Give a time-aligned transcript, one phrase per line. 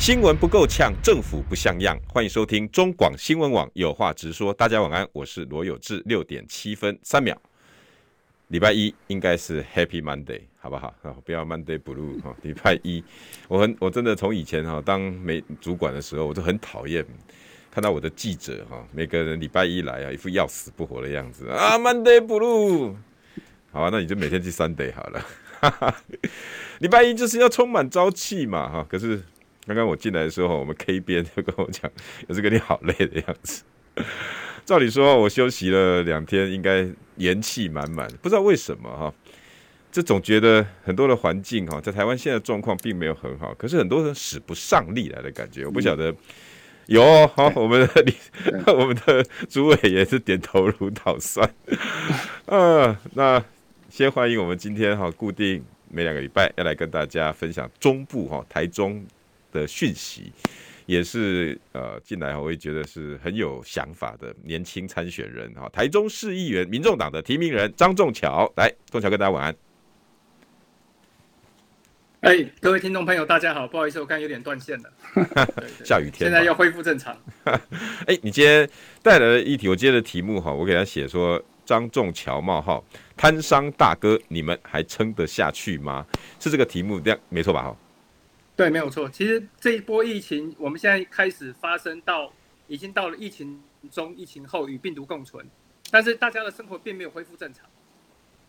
[0.00, 1.94] 新闻不够呛，政府不像样。
[2.08, 4.50] 欢迎收听中广新闻网有话直说。
[4.50, 6.02] 大家晚安，我是罗有志。
[6.06, 7.36] 六点七分三秒，
[8.48, 10.94] 礼拜一应该是 Happy Monday，好不好？
[11.26, 12.34] 不要 Monday Blue 哈。
[12.40, 13.04] 礼拜一，
[13.46, 17.04] 我很我真的从以前哈当媒主管的时候，我就很讨厌
[17.70, 22.94] 看到我的记者哈，每个人礼拜一来啊，一副要死不活的样子啊，Monday Blue。
[23.70, 25.26] 好啊，那你就每天去 Sunday 好了。
[26.80, 29.22] 礼拜一就是要充满朝气嘛哈，可是。
[29.70, 31.88] 刚刚我进来的时候，我们 K 编就跟我讲，
[32.26, 33.62] 有这个你好累的样子。
[34.64, 36.84] 照理说，我休息了两天，应该
[37.18, 38.08] 元气满满。
[38.20, 39.14] 不知道为什么哈，
[39.92, 45.64] 这总觉得很多的环境哈，在台湾现在状况并没有很好，可是很多人使不上力来的感觉。
[45.64, 46.12] 我不晓得
[46.86, 48.04] 有哈，我们的
[48.74, 51.48] 我们的主委也是点头如捣蒜。
[52.46, 53.40] 嗯， 那
[53.88, 59.06] 先欢迎我们今天哈，固定每两个礼拜要来跟大家分享中部哈，台中。
[59.52, 60.32] 的讯息，
[60.86, 69.54] 也是呃进来我会觉得是很有想法的年轻参选人哈，台中市议员民众党的提名人张仲桥，来，仲桥跟大家晚安。
[72.20, 74.92] 哎、欸，各位听众朋友，大家好，不好意思，我看有点断线了，
[75.86, 77.16] 下雨天，现在要恢复正常。
[77.44, 77.58] 哎、
[78.08, 78.68] 欸，你今天
[79.02, 82.84] 带来的议题，我今天的题目哈，我给他写说张仲桥冒号
[83.16, 86.04] 摊商大哥，你们还撑得下去吗？
[86.38, 87.62] 是这个题目，这样没错吧？
[87.62, 87.76] 哈。
[88.60, 89.08] 对，没有错。
[89.08, 92.30] 其实这一波疫情，我们现在开始发生到，
[92.68, 93.58] 已经到了疫情
[93.90, 95.48] 中、疫情后与病毒共存，
[95.90, 97.64] 但是大家的生活并没有恢复正常。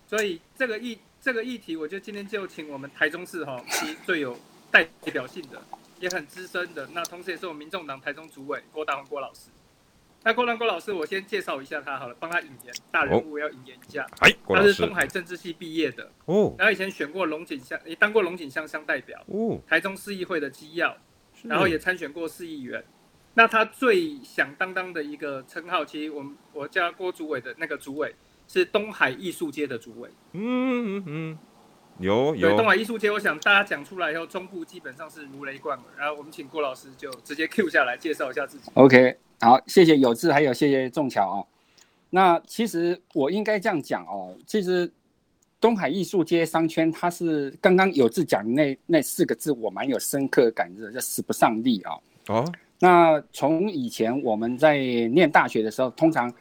[0.06, 4.38] 所以这个议这个议题，我觉得今天就请我们台中市哈，其实最有
[4.70, 5.64] 代表性的，
[6.02, 9.44] 也很资深的，那同时也是我们民众党台中主委郭大宏郭老师。
[10.24, 14.06] 那郭兰郭老师，我先介绍一下他好了，帮他引言，大人物要引言一下。
[14.20, 20.96] 哎、哦，他是东海政治系毕业的哦，然后以前选过龙井乡，也当过龙井乡乡代表哦，台中市议会的机要，
[21.44, 22.84] 然后也参选过市议员。
[23.34, 28.14] 那他最响当当的一个称号，其实我们我家郭主委的那个主委
[28.48, 30.10] 是东海艺术街的主委。
[30.34, 31.38] 嗯嗯嗯，
[32.00, 32.56] 有有。
[32.58, 35.88] 东海艺术街，我想大家讲出来以后，中部基本上是如雷贯耳。
[35.98, 38.70] 然后我们请郭老师就直接 Q 下来介绍一下自己。
[38.76, 39.18] OK。
[39.42, 41.48] 好，谢谢有志，还有谢谢仲桥哦。
[42.12, 44.90] 那其实我应该这样讲哦，其实
[45.60, 51.94] 东海艺术街商圈，它是刚刚有志讲的那那四个字，我蛮有深刻感的，叫使不上力啊。
[52.28, 56.32] 哦，那从以前我们在念大学的时候，通常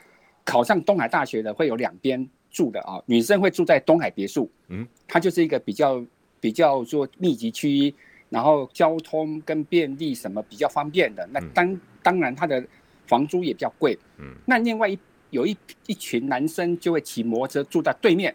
[0.44, 6.04] 考上东海大学的会有两边住的啊，女生会住在东海别墅，嗯，它就是一个比较
[6.38, 7.94] 比较说密集区，
[8.28, 11.26] 然后交通跟便利什么比较方便的。
[11.32, 12.62] 那当当然它的。
[13.10, 14.96] 房租也比较贵，嗯，那另外一
[15.30, 15.56] 有一
[15.86, 18.32] 一群男生就会骑摩托车住在对面，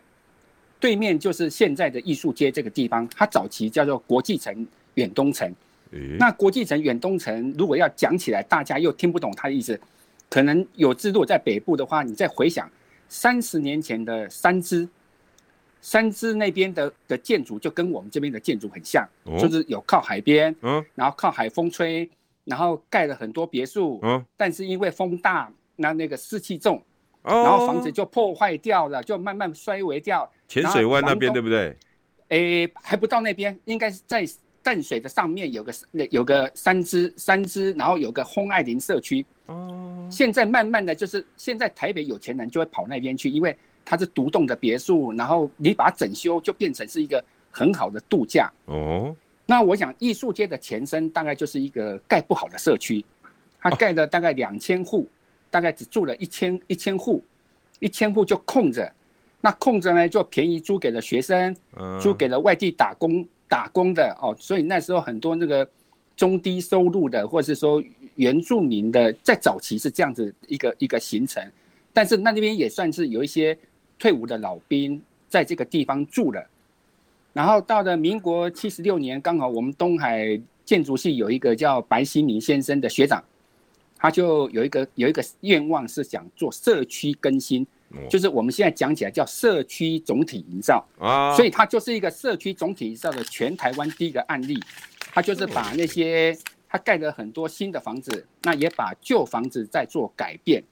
[0.81, 5.47] 对面就是现在的艺术街这个地方，它早期叫做国际城远东城，
[5.91, 9.79] 欸、那国际城远东城如果要讲起来，大家又听不懂它的意思，
[10.29, 12.69] 可能有知如果在北部的话，你再回想
[13.07, 14.85] 三十年前的三芝，
[15.79, 22.09] 三芝那边的的建筑就跟我们这边的建筑很像，哦、就是有靠海边，嗯，然后靠海风吹。
[22.45, 26.81] 然后盖了很多别墅，嗯，但是因为风大，那那个湿气重，
[27.23, 30.31] 哦，然后房子就破坏掉了，就慢慢衰微掉。
[30.47, 31.75] 浅水湾那边对不对？
[32.29, 34.23] 诶，还不到那边，应该是在
[34.61, 35.73] 淡水的上面有个
[36.11, 39.25] 有个三支三支，然后有个枫爱林社区。
[39.47, 48.51] 哦，现在慢慢的就是现在台北有钱人就会跑那边去，因为它是独栋的别墅，然后你把它整修就变成是一个很好的度假。
[48.65, 49.15] 哦。
[49.47, 53.05] 那我想，艺术街的前身大概就是一个盖不好的社区，
[53.59, 55.07] 它盖了大概两千户，
[55.51, 57.23] 大概只住了一千一千户，
[57.79, 58.91] 一千户就空着，
[59.41, 61.55] 那空着呢就便宜租给了学生，
[62.01, 65.67] 租给了外地打工打工的哦，所以那时候很多那个
[66.17, 67.83] 中低收入的或者是说
[68.15, 71.47] 原住民的，在早期是这样子一个一个形成，
[71.93, 73.55] 但是那那边也算是有一些
[73.99, 74.99] 退伍的老兵
[75.29, 76.43] 在这个地方住了。
[77.35, 83.21] 然后到了民国七十六年，刚好我们东海建筑系有一个叫白希明先生的学长，
[83.97, 87.67] 他就有一个有一个愿望是想做社区更新，
[88.09, 90.87] 就是我们现在讲起来叫社区总体营造。
[90.97, 94.57] 啊，所以他就是一个社区总体营造的全台湾第一个案例，
[95.11, 96.33] 他就是把那些
[96.69, 100.63] 他盖了很多新的房子，那也把旧房子在做改变，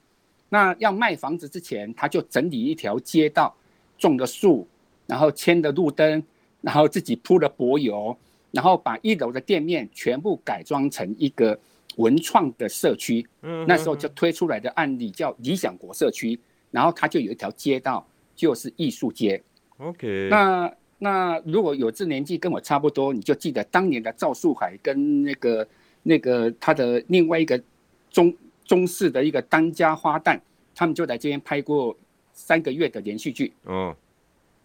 [0.48, 3.54] 那要卖房子之前，他就整理一条街道，
[3.98, 4.66] 种的树，
[5.06, 6.24] 然后牵的路灯，
[6.64, 8.18] 然后自己铺了柏油，
[8.50, 11.56] 然后把一楼的店面全部改装成一个
[11.98, 13.24] 文创的社区。
[13.44, 16.40] 嗯，那时候就推出来的案例叫理想国社区，
[16.72, 18.04] 然后它就有一条街道
[18.36, 19.40] 就是艺术街。
[19.78, 25.68] OK，那那如果有这年纪跟我差不多，你就记得当年的赵树海跟那个
[26.02, 27.62] 那个他的另外一个
[28.10, 28.34] 中。
[28.66, 30.40] 中式的一个当家花旦，
[30.74, 31.96] 他们就来这边拍过
[32.32, 33.52] 三个月的连续剧。
[33.66, 33.94] 哦，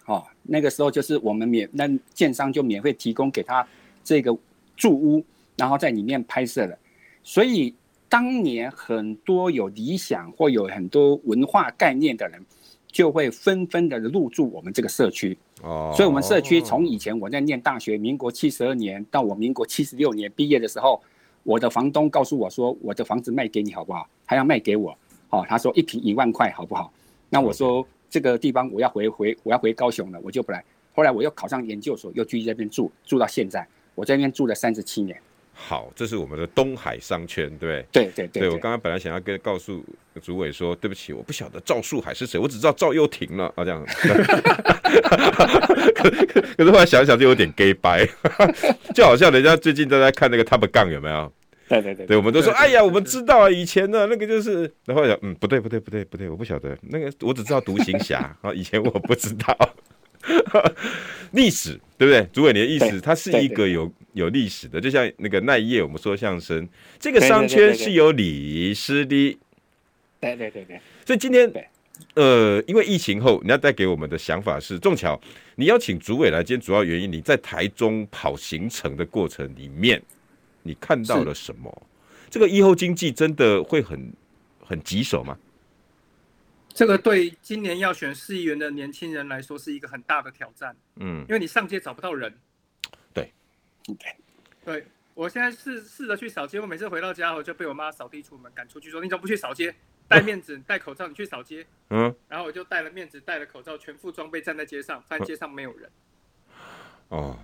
[0.08, 3.66] 哦，那个时候就是我们免那建商就免费提供给他
[4.02, 4.36] 这个
[4.74, 5.22] 住屋，
[5.54, 6.76] 然后在里面拍摄了。
[7.22, 7.74] 所以
[8.08, 12.42] 当年很多有理想或有很多文化概念的人，
[12.86, 15.36] 就会纷纷的入住我们这个社区。
[15.62, 21.00] 哦，所以我们社区从以前我在念大学，民国七十二年到我民国七十六年毕业的时候。
[21.44, 24.06] 我的房东告诉我说：“我的房子卖给你好不好？
[24.26, 24.94] 还要卖给我。”
[25.30, 26.92] 哦，他说一平一万块好不好？
[27.30, 30.64] 那我说这个地方我要回回我要回高雄了，我就不来。
[30.94, 35.16] 后来我又考上研究所，又继续在这边住，住到现在，我在那边住了三十七年。
[35.52, 38.48] 好，这是我们的东海商圈，对对对对，对。
[38.48, 39.84] 我刚刚本来想要跟告诉
[40.22, 43.84] 主委说，对不起，我不晓得赵树海是谁，我只知道赵又廷了啊，这样。
[45.94, 46.08] 可
[46.56, 48.06] 可是后来想一想，就有点 gay 掰，
[48.94, 51.32] 就好像人家最近都在看那个 Top Gun 有没有？
[51.68, 56.76] 对对对，对，我们都说，哎呀，我们知道啊，以前的那个就是，然后讲，嗯，不对不对不对不对，我不晓得。
[56.82, 59.56] 那个，我只知道独行侠 啊，以前我不知道。
[61.32, 62.26] 历史，对不对？
[62.32, 66.66] 主委，你的意思，它是一个有有历史的，就像那个奈叶，我们说相声，
[66.98, 69.38] 这个商圈是有历史的，
[70.20, 71.50] 对对对对，所以今天，
[72.14, 75.18] 呃，因为疫情后，你要带给我们的想法是，仲巧，
[75.56, 80.02] 你邀请主委来，今天主要原因，你在台中跑行程的过程里面。
[80.62, 81.86] 你看到了什么？
[82.30, 84.12] 这个以后经济真的会很
[84.60, 85.38] 很棘手吗？
[86.74, 90.76] 这个对今年要选市议员的年轻人来说是一个很大的挑战。
[90.96, 92.32] 嗯，因为你上街找不到人。
[93.12, 93.32] 对，
[93.84, 93.96] 对，
[94.64, 99.74] 对我现在试试着去扫街，我每次回到家后就被我妈扫地出门赶出去，说你怎么不去扫街？
[100.06, 101.66] 戴面子、戴口罩，你去扫街。
[101.90, 105.90] 嗯，然后我就戴了面子、戴了口罩，全副装备站在街上，发现街上没有人。
[107.08, 107.38] 哦。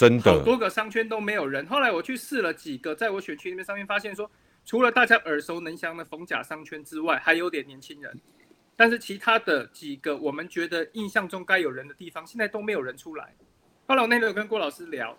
[0.00, 1.66] 真的，好多个商圈都没有人。
[1.66, 4.30] 后来我去试了几个，在我选区里面上面发现说，
[4.64, 8.18] 除了大家耳熟能详的逢甲商圈之外，还有点年轻人。
[8.76, 13.34] 但是其他的几个我们觉得印象中该有人的地方，现在都没有人出来。
[13.86, 15.18] 后来我那天有跟郭老师聊，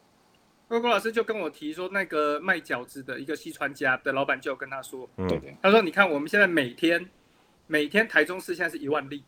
[0.68, 7.07] 郭郭老师就跟我提说，那个卖饺子的一个西川家的老板就跟他说，对对，他说你看我们现在每天
[7.68, 9.24] 每天台中市现在是一万例，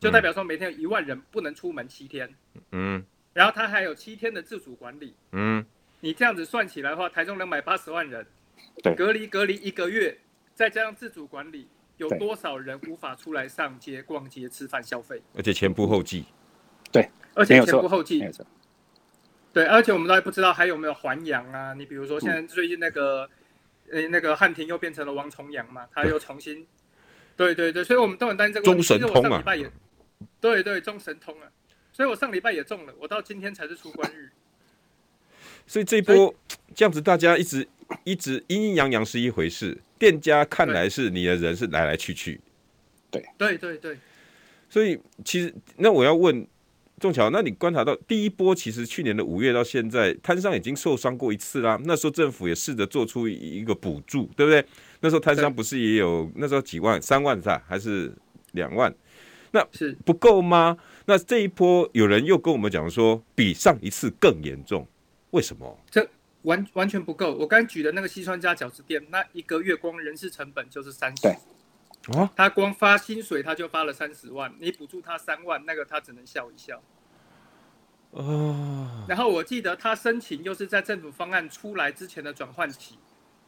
[0.00, 2.28] 就代表说每天有一万人不能出门七天。
[2.72, 3.06] 嗯。
[3.34, 5.64] 然后他还有七天的自主管理，嗯，
[6.00, 8.26] 你这样子算起来的话，台中两百八十万人，
[8.82, 10.18] 对，隔离隔离一个月，
[10.54, 15.22] 再加上自主管理，有多少人无法出来上街逛街、吃饭、消费？
[15.36, 16.24] 而且前仆后继，
[16.90, 18.28] 对，而且前仆后继，
[19.52, 21.72] 对，而且我们都还不知道还有没有还阳啊？
[21.74, 23.28] 你比如说现在最近那个，
[23.90, 26.66] 呃、嗯，那个汉庭又变成了王重阳嘛，他又重新，
[27.36, 28.86] 对对对，所以我们都很担心这个问题。
[28.86, 29.42] 中神通啊，
[30.40, 31.48] 对对，中神通啊。
[31.98, 34.30] 所以我上礼拜也中了，我到今天才是出关日。
[35.66, 36.32] 所以这一波
[36.72, 37.66] 这样子，大家一直
[38.04, 42.40] 一直阴阴阳阳是一回事，店家看来是你的人是来来去去。
[43.10, 43.98] 对对对对。
[44.70, 46.46] 所以其实那我要问
[47.00, 51.76] 仲巧，那你观察到第一波，其实去年的五月到现在，摊商已经受伤过一次啦。
[51.82, 54.64] 那时候政府也试着做出一个补助，对不对？
[55.00, 57.60] 那时候摊商不是也有那时候几万、三万是吧？
[57.66, 58.12] 还是
[58.52, 58.94] 两万？
[59.50, 60.78] 那是不够吗？
[61.10, 64.86] 那这一波有人又跟我们讲说，比上一次更严重，
[65.30, 65.78] 为什么？
[65.90, 66.06] 这
[66.42, 67.32] 完完全不够。
[67.32, 71.22] 我刚举的那个西川家饺子店，那一个月光人事成本就是三十。
[71.22, 71.32] 对，
[72.14, 76.82] 啊，他光发薪水他就发了三十万，你补助他三万，那个他只能笑一笑。
[78.10, 79.04] 哦。
[79.08, 82.98] 然后我记得他申请又是在政府方案出来之前的转换期，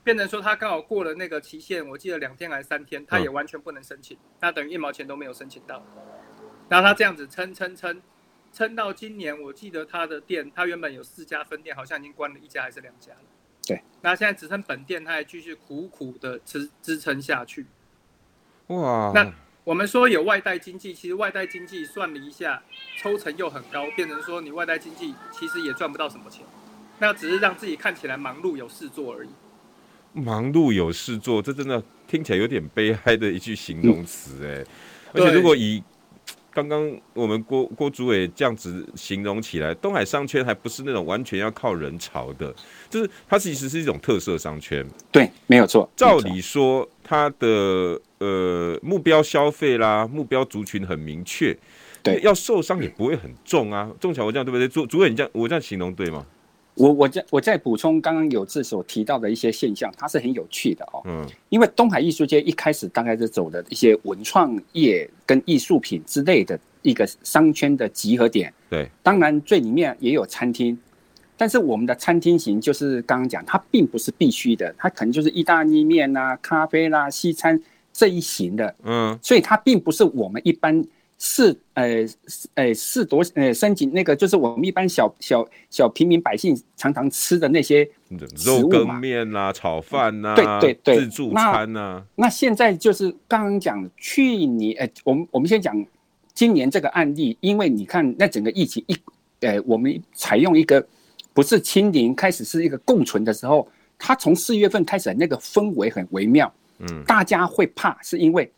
[0.02, 5.84] 变成说他刚好过了那个期限，我记得两天还是三天，他也完全不能申请，那等于一毛钱都没有申请到。
[6.70, 8.00] 然后他这样子撑撑撑，
[8.52, 13.18] 撑到今年，我记得他的店，他原本有四家分店，好像已经关了一家还是两家了。
[13.66, 17.66] 对，那现在只剩本店，他还继续苦苦的支支撑下去。
[18.68, 19.10] 哇！
[19.12, 19.32] 那
[19.64, 22.62] 我们说有外带经济，其实外带经济算了一下，
[22.98, 26.46] 抽成又很高，变成说你外带经济其实也赚不到什么钱，
[27.00, 29.30] 那只是让自己看起来忙碌有事做而已。
[30.12, 34.64] 忙碌有事做，这真的听起来有点悲哀的一句形容词哎，
[35.14, 35.82] 而且如果以
[36.52, 42.54] 刚刚我们郭郭主委这样子形容起来，东海商圈还不是那种完全要靠人潮的，
[42.88, 44.84] 就是它其实是一种特色商圈。
[45.12, 45.88] 对，没有错。
[45.96, 51.56] 照理说，它的呃目标消费啦，目标族群很明确，
[52.02, 53.90] 对，要受伤也不会很重啊。
[54.00, 54.66] 中巧，我这样对不对？
[54.66, 56.26] 主主委，你这样我这样形容对吗？
[56.74, 61.02] 我我再我再补充刚刚有志所提到的一些现象，它是很有趣的哦。
[61.04, 68.52] 嗯，因为东海艺术街一开始大概是走的一些文创业跟艺术品之类的一个商圈的集合点。
[68.70, 70.78] 对，当然最里面也有餐厅，
[71.36, 77.60] 但是我们的餐厅型就是刚刚讲，它并不是必须的，它可能就是意大利面啊、咖啡啦、啊、西餐
[77.92, 78.74] 这一型的。
[78.84, 80.84] 嗯，所以它并不是我们一般。
[81.22, 81.84] 是呃
[82.54, 87.86] 呃是多呃申请那个就是我们一般小小小平民百姓常常吃的那些
[88.42, 92.04] 肉羹面呐、炒饭呐、对对对，自助餐呐、啊。
[92.14, 95.86] 那现在就是刚刚讲去年呃，我们我们先讲
[96.32, 98.96] 今年这个案例，因为你看那整个疫情一
[99.40, 100.82] 呃，我们采用一个
[101.34, 108.50] 不是清零，开始是一个共存的时候，它从四月份开始那个氛围很微妙，嗯，大家会怕是因为。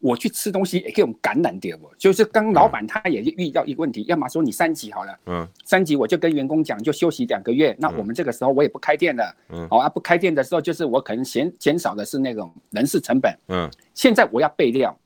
[0.00, 14.98] 我去吃东西也可以用感染点，我就是刚老板他也遇到一个问题，要么说你三级好了，嗯，三级我就跟员工讲就休息两个月，那我们这个时候我也不开店了，嗯，好啊，不开店的时候就是我可能减减少的是那种人事成本，嗯，现在我要备料，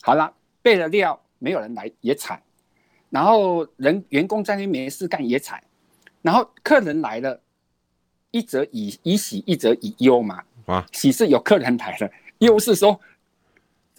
[0.00, 2.40] 好了，备了料没有人来也惨，
[3.10, 5.62] 然后人员工在那没事干也惨，
[6.22, 7.38] 然后客人来了，
[8.30, 12.98] 一则以以喜一则以忧嘛，啊，喜是有客人来了，忧是说。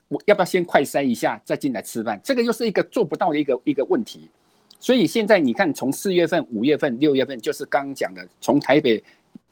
[0.10, 2.20] 我要不要先快筛一下再进来吃饭？
[2.24, 4.30] 这个又是一个做不到的一个一个问题。
[4.80, 9.02] 所以现在你看，从四月份、五月份、六月份，就是刚刚讲的，从台北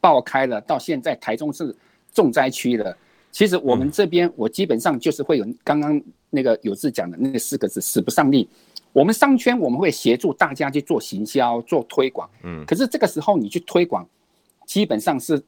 [0.00, 1.74] 爆开了，到现在台中是
[2.12, 2.96] 重灾区了。
[3.30, 6.00] 其实我们这边，我基本上就是会有刚刚
[6.30, 8.48] 那个有志讲的那四个字：使不上力。
[8.92, 12.28] 我们商圈我们会协助大家去做行销、做推广。
[12.42, 12.64] 嗯。
[12.66, 14.08] 可是这个时候你去推广，
[14.64, 15.40] 基本上是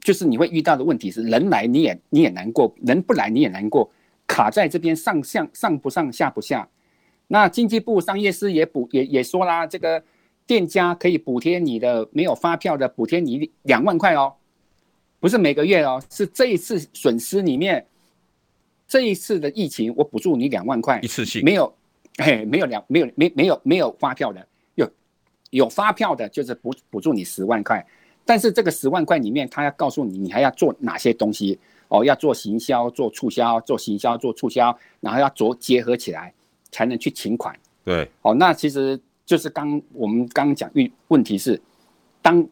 [0.00, 3.88] 就是你会遇到的问题是：人来你也你也难过，人不来你也难过。
[4.38, 6.68] 卡在这边上向上不上下不下，
[7.26, 10.00] 那经济部商业司也补也也说啦，这个
[10.46, 14.32] 店家可以补贴你的没有发票的补贴你两万块哦，
[15.18, 17.84] 不是每个月哦，是这一次损失里面，
[18.86, 21.42] 这一次的疫情我补助你两万块，一次性。
[21.44, 21.74] 没有，
[22.18, 24.88] 嘿，没有两没有没没有没有发票的，有
[25.50, 27.84] 有发票的就是补补助你十万块，
[28.24, 31.58] 但是这个十万块里面他要告诉你你还要做哪些东西。
[31.88, 36.32] 哦，要做行销、做促销、做行销、做促销，然后要做结合起来，
[36.70, 37.58] 才能去请款。
[37.84, 41.60] 对，哦，那其实就是刚我们刚刚讲，运问题是，
[42.20, 42.46] 当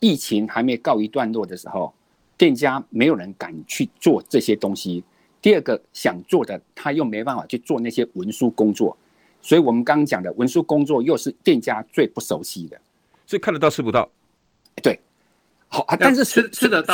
[0.00, 1.92] 疫情还没告一段落的时候，
[2.36, 5.04] 店家没有人敢去做这些东西。
[5.40, 8.96] 第二个想做的，他又没办法去做那些文书工作，
[9.40, 12.80] 所以我们刚刚讲的文书工作又是店家最不熟悉的，
[13.26, 14.10] 所以看得到吃不到。
[14.82, 14.98] 对，
[15.68, 16.92] 好啊，但是吃吃得到。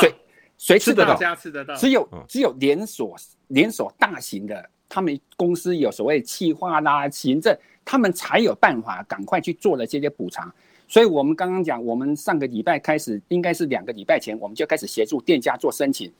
[0.57, 1.35] 谁吃得到？
[1.35, 1.75] 吃得到。
[1.75, 3.15] 只有只有连锁
[3.47, 10.51] 连锁大型的，他们公司有所谓企划啦、行政，他们才有办法赶快去做了这些补偿。
[10.87, 16.11] 所以我们刚刚讲，我们上个礼拜开始，应该是两个礼拜前，我们就开始协助店家做申请。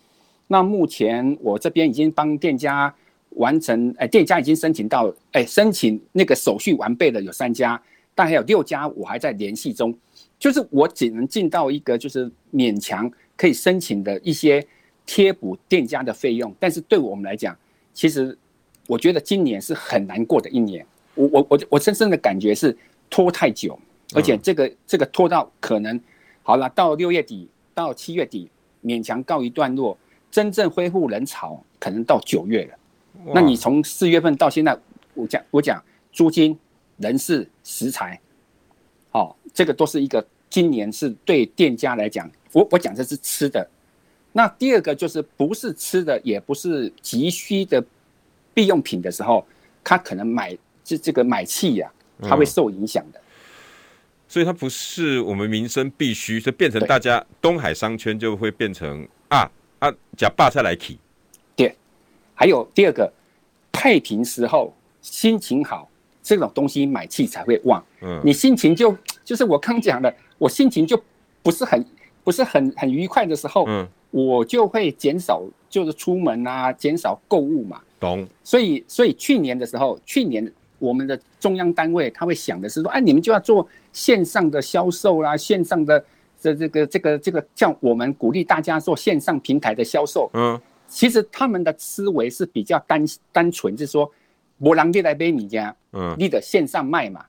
[0.47, 2.93] 那目前我这边已经帮店家
[3.31, 7.81] 完成，哎，店家已经申请到，哎，申请那个手续完备的有三家，
[8.13, 9.97] 但还有六家我还在联系中。
[10.37, 13.11] 就是我只能进到一个，就是勉强。
[13.37, 14.65] 可以申请的一些
[15.05, 17.57] 贴补店家的费用，但是对我们来讲，
[17.93, 18.37] 其实
[18.87, 20.85] 我觉得今年是很难过的一年。
[21.15, 22.75] 我我我我深深的感觉是
[23.09, 23.79] 拖太久，
[24.13, 25.99] 而且这个这个拖到可能
[26.43, 28.49] 好了，到六月底到七月底
[28.83, 29.97] 勉强告一段落，
[30.29, 32.77] 真正恢复人潮可能到九月了。
[33.33, 34.77] 那你从四月份到现在，
[35.13, 36.57] 我讲我讲租金、
[36.97, 38.19] 人事、食材，
[39.11, 42.29] 哦，这个都是一个今年是对店家来讲。
[42.51, 43.67] 我我讲的是吃的，
[44.31, 47.83] 那第二个就是不是吃的，也不是急需的
[48.53, 49.45] 必用品的时候，
[49.83, 53.21] 他可能买这这个买气呀，他会受影响的。
[54.29, 59.49] 所以它不是我们民生必须，就变成大家东海商圈就会变成啊
[59.79, 60.99] 啊假霸菜来起。
[61.55, 61.75] 对，
[62.33, 63.11] 还有第二个
[63.71, 65.89] 太平时候心情好，
[66.21, 67.83] 这种东西买气才会旺。
[68.01, 71.01] 嗯，你心情就就是我刚讲的，我心情就
[71.41, 71.85] 不是很。
[72.27, 77.79] 不是很很愉快的时候，嗯，我就会减少，就是出门啊，减少购物嘛。
[78.01, 78.27] 懂。
[78.43, 86.03] 所以，所以去年的时候，去年我们的中央单位他会想的是说，哎，你们就要做线上的销售啦，线上的
[86.37, 90.29] 这这个这个这个叫我们鼓励大家做线上平台的销售。
[90.33, 94.11] 嗯，其实他们的思维是比较单单纯，就是说，
[94.57, 97.23] 我让你来买你家，嗯，你得线上卖嘛。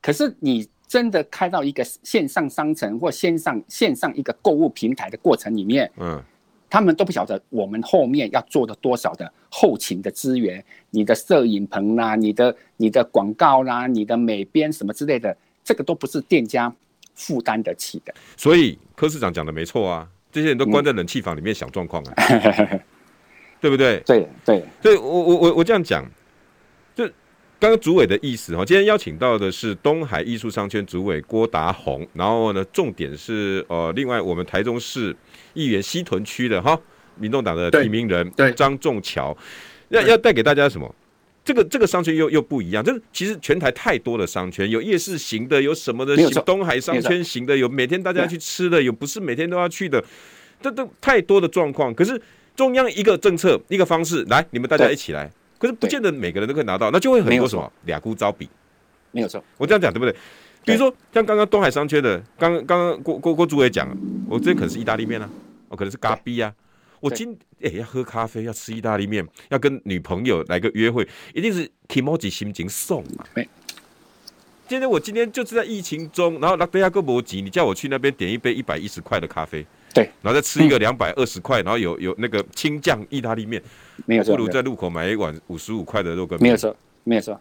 [0.00, 6.22] 可是你真的开到一个线上商城或线上线上一个购物平台的过程里面，嗯，
[6.68, 15.34] 他们都不晓得我们后面要做的多少的后勤的资源，你的摄影棚啦，你的你的广告啦，你的美编什么之类的，
[15.64, 16.70] 这个都不是店家
[17.14, 18.12] 负担得起的。
[18.36, 22.12] 所以柯市长讲的没错啊，这些人都关在冷气房里面想状况啊。
[23.62, 24.00] 对不对？
[24.04, 26.10] 对对，所以我我我我这样讲，就
[27.62, 28.64] 刚刚主委的意思哈。
[28.64, 35.14] 今天邀请到的是东海艺术商圈主委郭达宏，然后呢，重点是呃，另外我们台中市
[35.54, 36.76] 议员西屯区的哈，
[37.14, 39.36] 民众党的提名人张仲桥，
[39.90, 40.92] 要要带给大家什么？
[41.44, 50.02] 这个这个商圈又又不一样，这其实全台太多的商圈，有夜市型的，有什么的，东海商圈型的，有每天大家去吃的，有不是每天都要去的，
[50.60, 52.20] 这都太多的状况，可是。
[52.54, 58.48] 中央一个政策一个方式来，你们大家一起来，可是不见得每个人都可以拿到，那就会很多什么俩孤招比，
[59.12, 60.12] 没有错，我这样讲对不对？
[60.64, 63.88] 比如说像刚刚东海商圈的，刚刚刚郭郭郭主委讲，
[64.28, 65.30] 我这可能是意大利面啊，
[65.68, 66.52] 我可能是咖啡啊，
[66.98, 73.24] 我今哎、欸、要喝咖啡，要吃意大利面，要跟女朋友来个约会，一定是 kimoji 心情送嘛。
[74.66, 79.64] 今天我今天就是在疫情中，然后拉德亚哥摩吉，你叫我去那边点一杯一百一十块的咖啡。
[79.94, 83.62] 对，然后再吃一个两百二十块，然后有有那个青酱意大利面，
[84.06, 84.36] 没有错。
[84.36, 86.42] 不如在路口买一碗五十五块的肉羹面。
[86.42, 87.38] 没有错，没有错。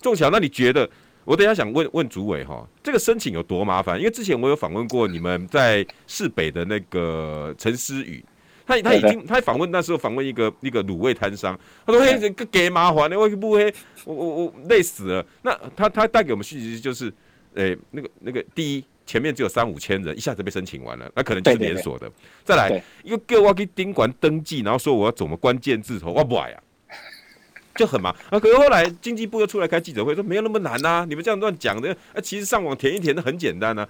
[0.00, 0.88] 仲桥，那你觉得？
[1.24, 3.98] 我等一下想问问主委哈，这个申请有多麻烦？
[3.98, 8.22] 因为之前我有访问过你们在市北的那个陈思宇，
[8.66, 13.72] 他他已经他访问那时候访问一个一个卤味摊商，他说嘿，这个给麻烦的，我不会，
[14.04, 15.26] 我我我累死了。
[15.40, 17.10] 那他他带给我们讯息就是，
[17.54, 18.84] 诶，那个那个第一。
[19.06, 22.10] 前面只有三五千人，一下子被申请完了，那可能就是连锁的。
[22.42, 26.62] 再来，又给我去宾馆登记，然后说我要怎么关键字头，我不爱呀，
[27.76, 28.14] 就很忙。
[28.30, 28.40] 啊。
[28.40, 33.88] 可是后来经济部又出来开记者会，说没有那么难呐、啊，你们这样乱讲的，啊，其实上网填一填的很简单呐、啊。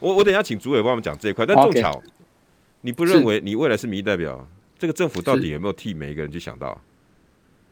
[0.00, 1.44] 我我等一下请主委帮我们讲这一块。
[1.44, 2.02] 但仲巧，
[2.80, 6.80] 你不认为你未来是民意代表，这个政府到底有没有替每一个人去想到？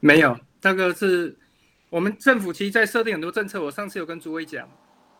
[0.00, 1.37] 没有，那个是
[1.90, 3.62] 我们政府其实在设定很多政策。
[3.62, 4.68] 我上次有跟主委讲。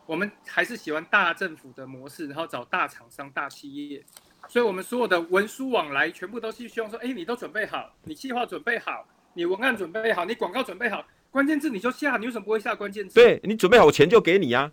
[0.05, 4.03] 我们还是喜欢大政府的模式，然后找大厂商、大企业，
[4.49, 13.15] 所以我们所有的文书往来全部都是希望说，哎，你都准备好，你计划准备好，你文案准备好，你广告准备好，关键字你就下，你为什么不会下关键字？
[13.15, 14.71] 对， 你准备好，我钱就给你呀、啊。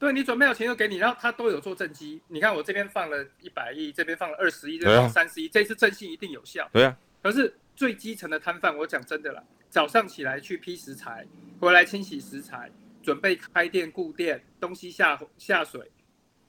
[0.00, 2.20] 对，你准备好钱就给你，然后他都有做正绩。
[2.28, 6.68] 你看我这边放了一百亿，这边放了二十亿，这边放三十亿，这次正信一定有效。
[6.72, 6.96] 对啊。
[7.20, 11.26] 可是最基层的摊贩，我讲真的啦，早上起来去批食材，
[11.60, 12.70] 回来清洗食材。
[13.08, 15.90] 准备开店顾店，东西下下水，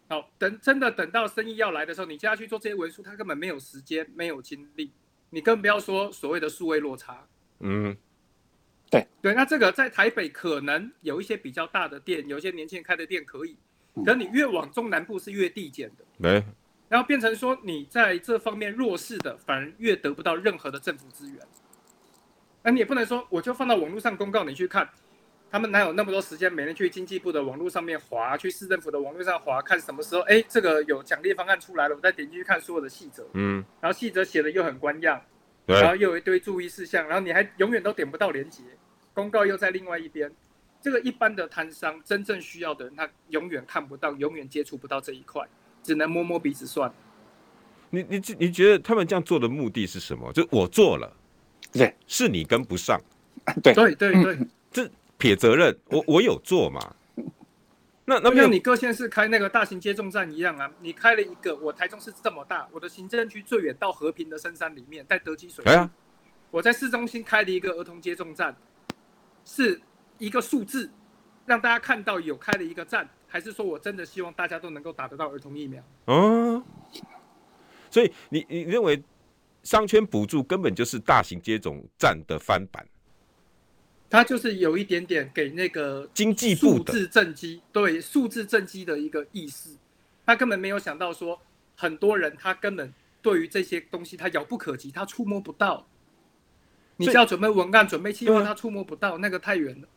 [0.09, 4.91] 好，等真的等到生意要来的时候，你叫他去做这些文书，他根本没有时间，没有精力，
[5.29, 7.25] 你更不要说所谓的数位落差。
[7.61, 7.95] 嗯，
[8.91, 13.55] 对对，那这个在台北可能有一些比较大的店，有一些年轻人开的店可以，
[14.05, 16.43] 可你越往中南部是越递减的，没，
[16.89, 21.39] 然后变成说你在这方面弱势的，反而越得不到任何的政府资源。
[22.63, 24.89] 那你也不能说我就放到网络上公告，你去看。
[25.51, 33.27] 他们哪有那么多时间，每天去经济部的网络上面划，去市政府的网络上划，看什么时候哎，这个有奖励方案出来了，我再点进去看所有的细则。
[33.33, 35.19] 嗯，然后细则写的又很官样，
[35.65, 38.61] 然后又有一堆注意事项，然后你还永远都点不到连接，
[39.11, 40.31] 公告又在另外一边。
[40.81, 45.43] 这个一般的摊商真正需要的人，他永远看不到，永远接触不到这一块，
[45.81, 46.93] 只能摸摸鼻子算。
[47.89, 50.31] 你你你觉得他们这样做的目的是什么？
[50.31, 51.11] 就我做了，
[51.73, 53.01] 对，是你跟不上，
[53.63, 54.37] 对对对对，
[54.71, 54.89] 这。
[55.19, 56.95] 撇责任，我我有做嘛？
[58.05, 65.75] 那那像你各县市开那个大型接种站一样啊，你开了一个，我台中市这么大，我的行政区最远到和平的深山里面，在德基水对。
[65.75, 65.87] 啊、
[66.49, 68.55] 我在市中心开了一个儿童接种站，
[69.45, 69.79] 是
[70.17, 70.89] 一个数字，
[71.45, 75.83] 让大家看到有开了一个站，还是说我真的希望大家都能够打得到儿童疫苗？
[76.05, 76.63] 哦，
[77.91, 79.03] 所以你你认为
[79.61, 82.87] 商圈补助根本就是大型接种站的翻版？
[84.09, 89.77] 他就是有一点点给那个经济部的数字政绩，对数字政绩的一个意思，
[90.25, 91.39] 他根本没有想到说，
[91.75, 95.87] 很多人他根本对于这些东西他遥不可及，他触摸不到。
[96.97, 99.87] 你只要准备文案、准备计划，他触摸不到，那个太远了。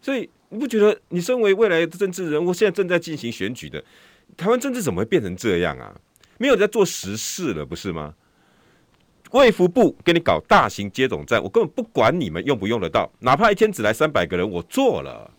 [0.00, 3.84] 所以你不觉得，你身为未来的政治人物，现在正在进行选举的
[4.36, 6.00] 台湾政治，怎么会变成这样啊？
[6.38, 8.14] 没有在做实事了，不是吗？
[9.32, 15.30] 卫福部给你搞大型接种站，我根本不管你们用不用得到，哪怕一天只来三百个人，我做了。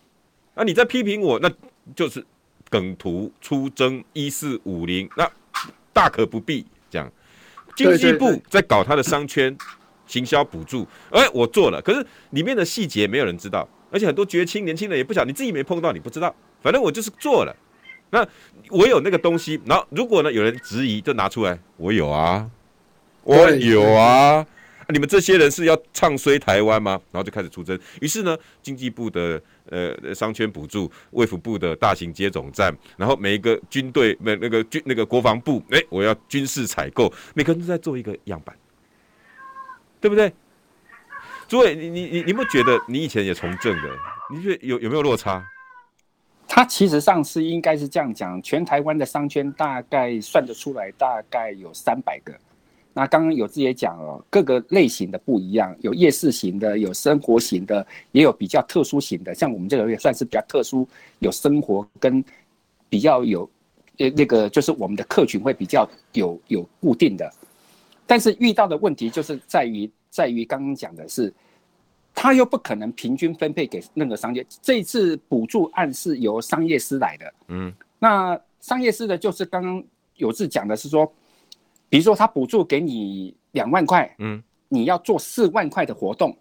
[0.55, 1.51] 啊，你在批评我，那
[1.95, 2.23] 就是
[2.69, 5.29] 梗图出征一四五零，那
[5.91, 7.11] 大可不必这样。
[7.75, 9.55] 经济部在搞他的商圈，
[10.05, 17.55] 行销补助，哎，我做了，可是里面的细节没有人知道，而且很多绝青年轻人也不晓，你自己没碰到，你不知道，反正我就是做了。
[18.11, 18.27] 那
[18.69, 22.47] 我有那个东西，然后如果呢有人质疑，就拿出来，我有啊，
[23.23, 24.45] 我有啊。
[24.89, 26.99] 你们这些人是要唱衰台湾吗？
[27.09, 27.79] 然后就开始出征。
[28.01, 38.53] 于是呢，经济部的呃商圈补助，卫福部的大型接种站，然后每一个军队、每那个军那个国防部，哎，我要军事采购，每个人都在做一个样板，
[40.01, 40.31] 对不对？
[41.47, 43.89] 诸位，你你你你有没有觉得你以前也从政的？
[44.29, 45.41] 你觉得有有没有落差？
[46.45, 52.33] 他其实上次应该是这样讲，全台湾的商圈大概算得出来，大概有三百个。
[52.95, 59.33] 那刚刚有志也讲了，各个类型的不一样，有夜市型的，有生活型的，也有比较特殊型的。
[59.33, 62.23] 像我们这个也算是比较特殊，有生活跟
[62.89, 63.49] 比较有
[63.97, 67.27] 呃那个，就是我们的客群会比较有有固定的。
[68.05, 71.33] 但是遇到的问题就是在于在于刚刚讲的是，
[72.13, 74.45] 他又不可能平均分配给任何商业。
[74.61, 79.83] 这一次补助案是由商业司来的，嗯，那商业司的就是刚刚
[80.17, 81.11] 有志讲的是说。
[81.93, 86.35] 比如说，他补助给你两万块，嗯，你要做四万块的活动，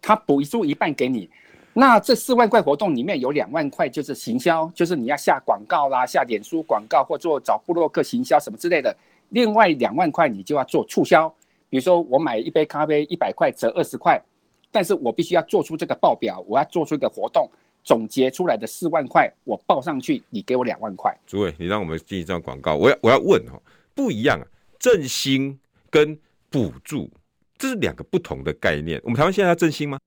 [0.00, 1.28] 他补助一半给你，
[1.72, 8.96] 那这四万块活动里面有两万块就是行销，就是你要下广告啦，下脸书广告或做找布洛克行销什么之类的。
[9.30, 11.28] 另外两万块你就要做促销，
[11.68, 14.22] 比如说我买一杯咖啡一百块折二十块，
[14.70, 17.50] 但是我必须要做出这个报表，我要做出一个活动，
[17.82, 21.12] 总结出来的四万块我报上去，你给我两万块。
[21.26, 23.60] 诸位，你让我们进一张广告，我要我要问哦。
[23.96, 24.46] 不一样啊，
[24.78, 25.58] 振兴
[25.90, 26.16] 跟
[26.50, 27.10] 补助，
[27.56, 29.00] 这是两个不同的概念。
[29.02, 29.98] 我们台湾现在要振兴吗？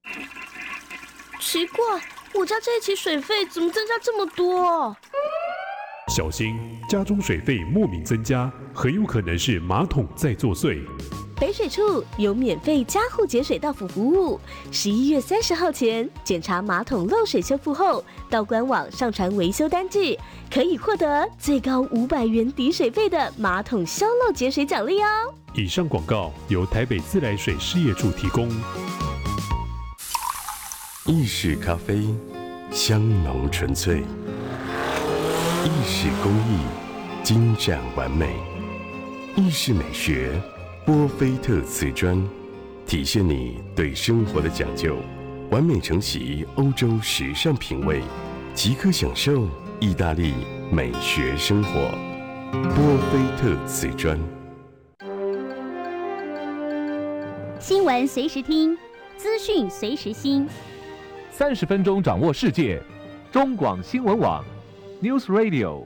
[1.40, 1.84] 奇怪，
[2.36, 4.96] 我家这一期水费怎么增加这么多？
[6.10, 6.58] 小心，
[6.90, 10.82] 家中水费莫名增加，很有可能是马桶在作祟。
[11.40, 14.40] 北水处有免费加户节水到府服务，
[14.72, 20.18] 十一月三十号前检查马桶漏水修复后，到官网上传维修单据，
[20.52, 25.08] 可以获得最高五百元抵水费的马桶消漏节水奖励哦。
[25.54, 28.50] 以上广告由台北自来水事业处提供。
[31.06, 32.04] 意式咖啡，
[32.72, 34.04] 香浓纯粹；意
[35.92, 36.60] 式工艺，
[37.24, 38.28] 精湛完美；
[39.36, 40.40] 意式美学。
[40.86, 42.24] 波菲特瓷砖，
[42.86, 44.98] 体现你对生活的讲究，
[45.50, 48.04] 完美承袭欧洲时尚品味，
[48.54, 49.48] 即刻享受
[49.80, 50.36] 意大利
[50.72, 51.72] 美学生活。
[52.52, 54.16] 波菲特瓷砖。
[57.60, 58.78] 新闻随时听，
[59.18, 60.48] 资讯随时新，
[61.32, 62.80] 三十分钟掌握世界。
[63.32, 64.44] 中广新闻网
[65.02, 65.86] ，News Radio。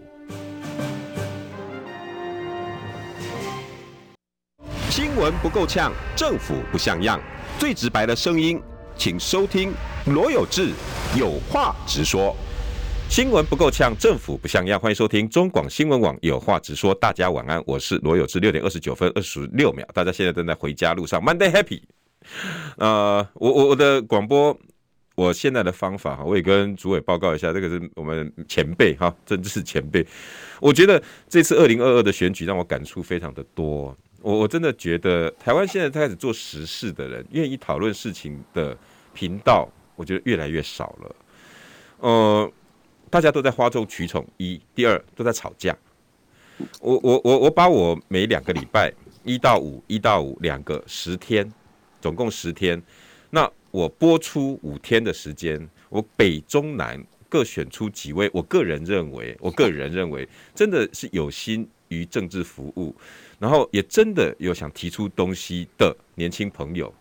[4.89, 7.19] 新闻不够呛，政府不像样，
[7.57, 8.61] 最直白的声音，
[8.95, 9.73] 请收听
[10.07, 10.71] 罗有志
[11.17, 12.35] 有话直说。
[13.09, 16.95] 新闻不够呛，政府不像样，欢迎收听中广新闻网有话直说。
[16.95, 18.39] 大家晚安，我是罗有志。
[18.39, 21.81] 六点二十九分二十六秒，大家现在正在回家路上，Monday Happy。
[22.77, 24.57] 呃，我我我的广播，
[25.15, 30.05] 我现在的方法哈，我也跟主委报告一下，这个是我们前辈哈， 政治前辈。
[30.59, 33.95] 我觉得这次二零二二的选举让我感触非常的多。
[34.21, 38.75] 我我真的觉得台湾现在开始做实事的人，愿意讨论事情的
[39.13, 41.15] 频道，我觉得越来越少了。
[41.99, 42.51] 呃，
[43.09, 45.77] 大家都在哗众取宠，一，第二都在吵架。
[46.79, 48.91] 我我我我把我每两个礼拜
[49.23, 51.51] 一到五一到五两个十天，
[51.99, 52.81] 总共十天，
[53.29, 62.95] 那我播出五天的时间，我北中南各选出几位，我个人认为，我个人认为 真的是有心于政治服务。
[63.39, 66.93] 然后也真的有想提出东西的年轻朋友，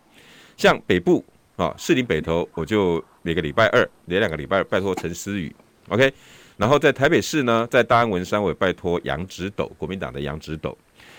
[0.57, 1.23] 像北部
[1.57, 5.55] 啊，士林北投，我就每个礼拜二连两个礼拜拜托陈思宇
[5.89, 6.11] ，OK。
[6.57, 10.75] 然后在台北市呢，在大安文山，我也拜托杨直斗，国民党的杨直斗。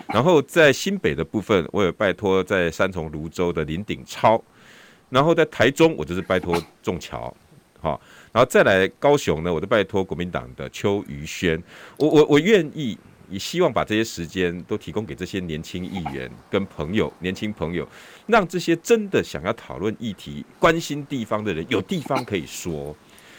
[0.09, 4.43] 然后在新北的部分，我也拜托在三重泸州的林鼎超。
[5.15, 7.35] 然后在台中，我就是拜托仲桥，
[7.81, 8.01] 好。
[8.33, 11.63] 然后再来高雄呢，我就拜托国民党的邱于轩。
[11.97, 12.99] 我我我愿意。
[13.31, 17.89] 也希望把这些时间都提供给这些年轻议员跟朋友、年轻朋友，
[18.27, 22.95] 让这些真的想要讨论议题、关心地方的人有地方可以说，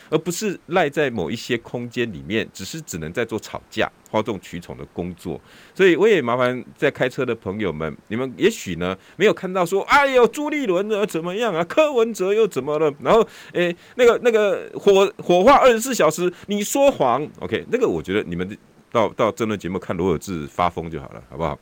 [0.09, 5.39] 而不是赖在某一些空间里面，只是只能在做吵架、哗众取宠的工作。
[5.73, 11.63] 所以我也麻烦在开车的朋友们，你们也许呢没有看到说，哎呦朱立伦呢怎么样啊？
[11.63, 12.93] 柯文哲又怎么了？
[13.01, 18.57] 然后诶那个那个火火化二十四小时，你说谎？OK，那个我觉得你们。
[18.91, 21.59] 到到政论节目看罗有志发疯就好了，好不好？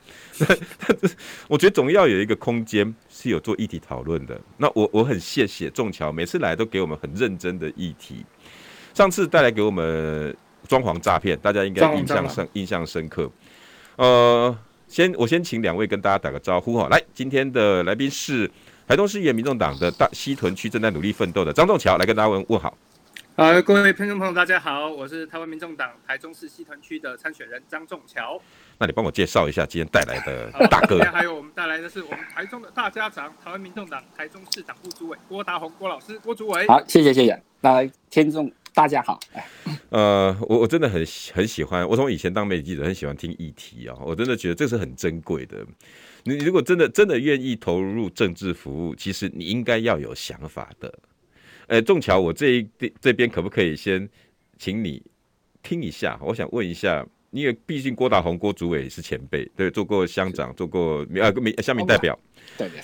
[1.47, 4.39] 我觉得总要有一个空间是有做议题讨论的。
[4.57, 8.23] 那我我很谢谢仲桥，每次来都给我们很认真的议题。
[8.93, 10.35] 上次带来给我们
[10.67, 13.29] 装潢诈骗，大家应该印象深印象深刻。
[13.95, 14.55] 呃，
[14.87, 16.87] 先我先请两位跟大家打个招呼哈。
[16.89, 18.49] 来，今天的来宾是
[18.87, 22.77] 台东市议员民众党的大西屯区正在努力奋斗的张仲桥，来跟大家问问好。
[23.35, 28.39] 好，各位听众朋友，大家好，我是台湾民众党台中市西屯区的参选人张仲桥。
[28.77, 30.97] 那你帮我介绍一下今天带来的大哥。
[30.97, 36.67] 今天还有我们带来的是我们台中的大家长，台湾民众党台中市党部主委郭达宏郭老师，郭主委。
[36.67, 37.41] 好，谢谢谢谢。
[37.61, 39.19] 来，听众大家好。
[39.89, 45.63] 呃，我我真的很很喜欢，我从以前当媒体记者很喜欢听议题啊，我真的觉得这是很珍贵的。
[46.23, 50.91] 你如果真的真的愿意投入政治服务，其实你应该要有想法的。
[51.67, 52.67] 呃，仲桥，我这一
[52.99, 54.09] 这边可不可以先
[54.57, 55.01] 请你
[55.61, 56.19] 听一下？
[56.21, 62.17] 我想问一下，因为毕竟郭大宏郭主委是前辈，对，做过乡长，做过呃民乡民代表，
[62.57, 62.81] 对对。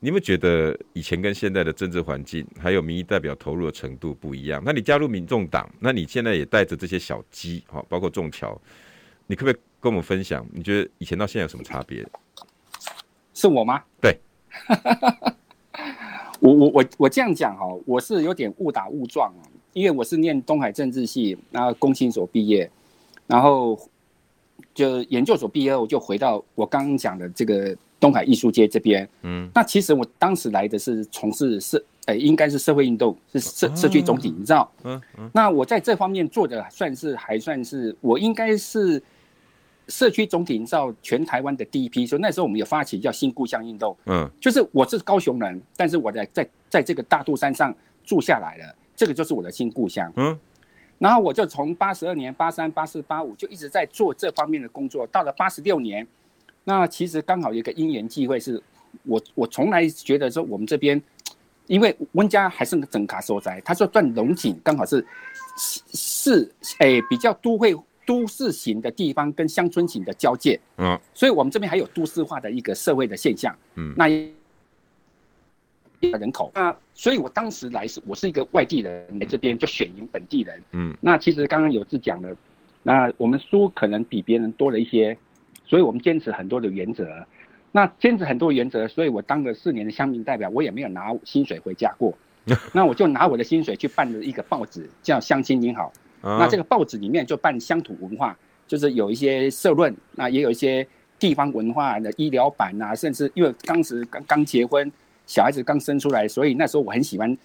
[0.00, 4.62] 你有没有觉得以前跟现在的政治环境，还有民意代表投入的程度不一样？
[4.64, 8.60] 那你加入民众党，那你现在也带着这些小鸡，哈，包括仲桥，
[9.26, 10.46] 你可不可以跟我们分享？
[10.52, 12.06] 你觉得以前到现在有什么差别？
[13.34, 13.82] 是我吗？
[14.00, 14.16] 对。
[16.40, 22.70] 我我我我这样讲哈，我是有点误打误撞啊，因为我是念东海政治系，然后工信所毕业，
[23.26, 23.76] 然后
[24.72, 29.08] 就研究所毕业，我就回到我刚刚讲的这个东海艺术街这边。
[29.22, 34.70] 嗯，那其实我当时来的是从事社，呃，应该是社会运动，是社社区总体营造。
[34.84, 39.02] 嗯嗯，那我在这方面做的算是还算是，我应该是。
[39.90, 43.96] 社区总体营造全台湾的第一批，所以那时候我们有发起叫新故乡运动。
[44.04, 50.12] 嗯，就是我是高雄人，但是我在在在这个大肚山上住下来了，这个就是我的新故乡。
[50.16, 50.38] 嗯，
[50.98, 56.06] 然后我就从八十二年、八三、八四、八五就一直在做这方面的工作，到了八十六年，
[56.68, 58.62] 那其实刚好有一个因缘际会，是
[59.04, 61.02] 我我从来觉得说我们这边，
[61.66, 65.02] 因为温家还是个整卡所在，他说断龙井刚好是
[65.56, 67.74] 是诶、欸、比较都会。
[68.08, 74.32] 都市型的地方跟乡村型的交界，嗯，所以我们这边还有都市化的一个社会的现象，嗯，那一
[76.10, 82.34] 个人口，那所以我当时来是，我是一个外地人来这边就选赢本地人，嗯，那其实刚刚有志讲了，
[82.82, 85.14] 那我们书可能比别人多了一些，
[85.68, 87.06] 所以我们坚持很多的原则，
[87.70, 92.12] 那坚持很多原则，所以我当了四年的乡民代表，我也没有拿薪水回家过，
[92.72, 95.92] 那我就拿我的薪水去办了一个报纸，叫乡亲您好。
[96.20, 100.84] 那这个报纸里面就办乡土文化，就是有一些社论，那也有一些
[101.18, 104.90] 地方文化的医疗版啊，甚至因为当时刚刚结婚，
[105.26, 107.36] 小孩子刚生出来，所以那时候我很喜欢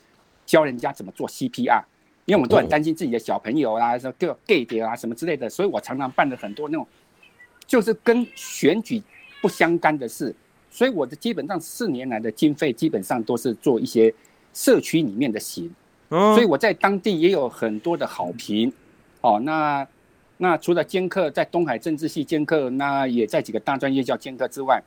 [0.46, 1.84] 教人家怎么做 CPR，
[2.26, 4.12] 因为我们都很担心自己的小朋友啊，说
[4.48, 6.88] gay 点啊什么之类的，所以我常常办了很多那种，
[7.66, 9.02] 就是跟选举
[9.42, 10.36] 不相干的事，
[10.70, 14.14] 所以我的基本上四年来的经费基本上都是做一些
[14.54, 15.70] 社区里面的行。
[16.10, 18.72] 所以我在当地也有很多的好评，
[19.22, 19.88] 哦，那
[20.38, 24.80] 那除了兼课在东海政治系兼课，那也在几个大专院校兼课之外，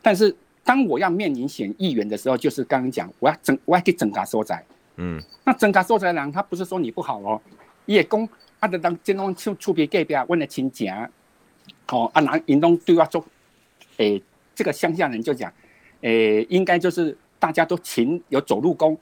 [0.00, 4.64] 但是当我要面临选议员的时候，就是刚刚讲，我要整，我要去整卡所在，
[4.96, 7.42] 嗯，那整卡所在人，他不是说你不好哦，
[7.86, 8.28] 也讲
[8.60, 10.88] 啊，的当这种厝厝边隔壁问的亲戚，
[11.90, 13.24] 哦，啊，那引东对我做，
[13.98, 14.22] 诶，
[14.54, 15.52] 这个乡下人就讲，
[16.00, 18.96] 诶，应该就是大家都勤有走路工。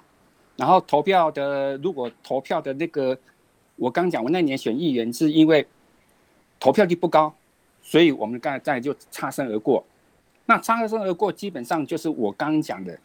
[0.57, 3.16] 然后投票的，如果投票的那个，
[3.77, 5.66] 我刚讲，我那年选议员是因为
[6.61, 7.35] 投票率不高，
[7.83, 9.85] 所以我们刚才在就擦身而过。
[10.45, 12.99] 那擦身而过，基本上就是我刚讲的，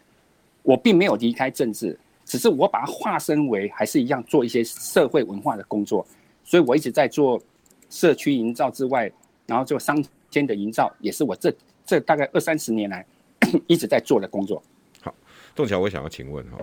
[0.63, 6.05] 我并没有离开政治，只是我把它化身为还是一样做一些社会文化的工作。
[6.43, 7.41] 所以我一直在做
[7.89, 9.09] 社区营造之外，
[9.47, 11.51] 然后做商圈的营造，也是我这
[11.85, 13.03] 这大概二三十年来
[13.65, 14.61] 一直在做的工作。
[15.01, 15.13] 好，
[15.55, 16.57] 仲桥，我想要请问哈。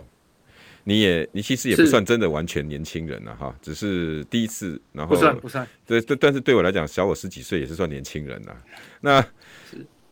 [0.87, 8.55] 你也，你其实也不算真的完全年轻人了哈，只是第一次，然后不算不算，对对，但是对我来讲，小我十几岁也是算年轻人呐。
[9.01, 9.27] 那，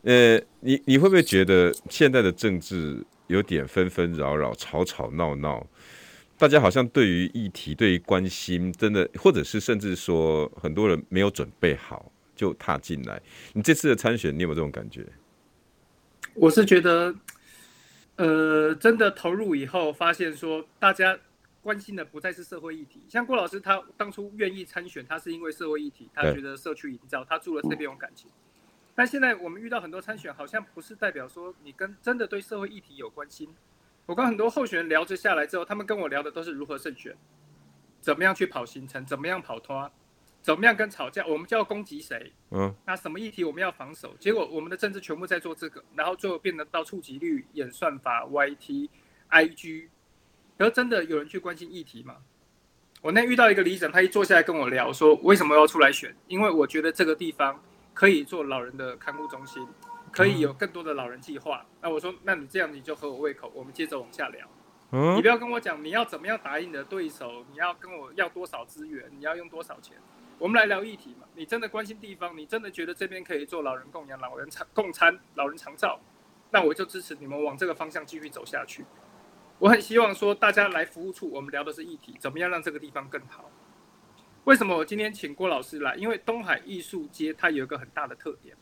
[0.01, 5.63] 呃，你你会不会觉得现在的政治有点纷纷扰扰、吵吵闹闹？
[6.39, 12.11] 大家好像对于议题、对于关心，真的，或者是甚至说很多人没有准备好
[12.43, 13.21] 就踏进来。
[13.53, 15.05] 你这次的参选，你有没有这种感觉？
[16.33, 17.15] 我是觉得。
[18.15, 21.17] 呃，真的投入以后，发现说大家
[21.63, 23.01] 关心的不再是社会议题。
[23.09, 28.29] 像郭老师，他当初愿意参选，他是因为社会议题，他觉得社区营造，他住了这边有感情。
[28.93, 33.49] 但现在我们遇到很多参选，好像不是代表说你跟真的对社会议题有关心。
[34.05, 37.17] 我跟很多候选人聊着下来之后，他们跟我聊的都是如何胜选，
[37.99, 39.91] 怎么样去跑行程，怎么样跑拖。
[40.43, 42.33] 怎么样跟吵架，我们就要攻击谁？
[42.51, 44.13] 嗯，那什么议题我们要防守？
[44.19, 48.89] 结果我们的政治全部在做这个，然后最后变得到触及率、演算法、YT、
[49.31, 49.87] IG，
[50.57, 52.17] 可是真的有人去关心议题吗？
[53.01, 56.13] 我那遇到一个里长，他一坐下来跟我聊说，为什么要出来选？
[56.27, 59.65] 因为我觉得这个地方可以做老人的看护中心，
[60.11, 61.65] 可以有更多的老人计划。
[61.81, 64.45] 那我说，那你这样你就合我胃口，我们接着往下聊。
[65.15, 69.97] 你不要跟我讲你要怎么样打赢你的对手，你要跟我要多少资源，你要用多少钱。
[70.39, 71.27] 我们来聊议题嘛。
[71.35, 75.99] 你真的关心地方，你真的觉得这边可以做老人共养、老人长共餐、老人长照，
[76.51, 78.85] 那我就支持你们往这个方向继续走下去。
[79.59, 83.49] 我很希望说大家来服务处，我们聊的是议题，怎么样让这个地方更好。
[84.43, 85.95] 为什么我今天请郭老师来？
[85.95, 88.55] 因为东海艺术街它有一个很大的特点，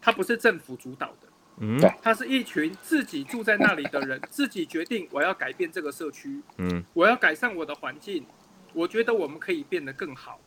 [0.00, 8.24] 它不是政府主导的，嗯，它是一群自己住在那里的人自己决定我要改变这个社区，嗯，我要改善我的环境，
[8.72, 10.40] 我觉得我们可以变得更好。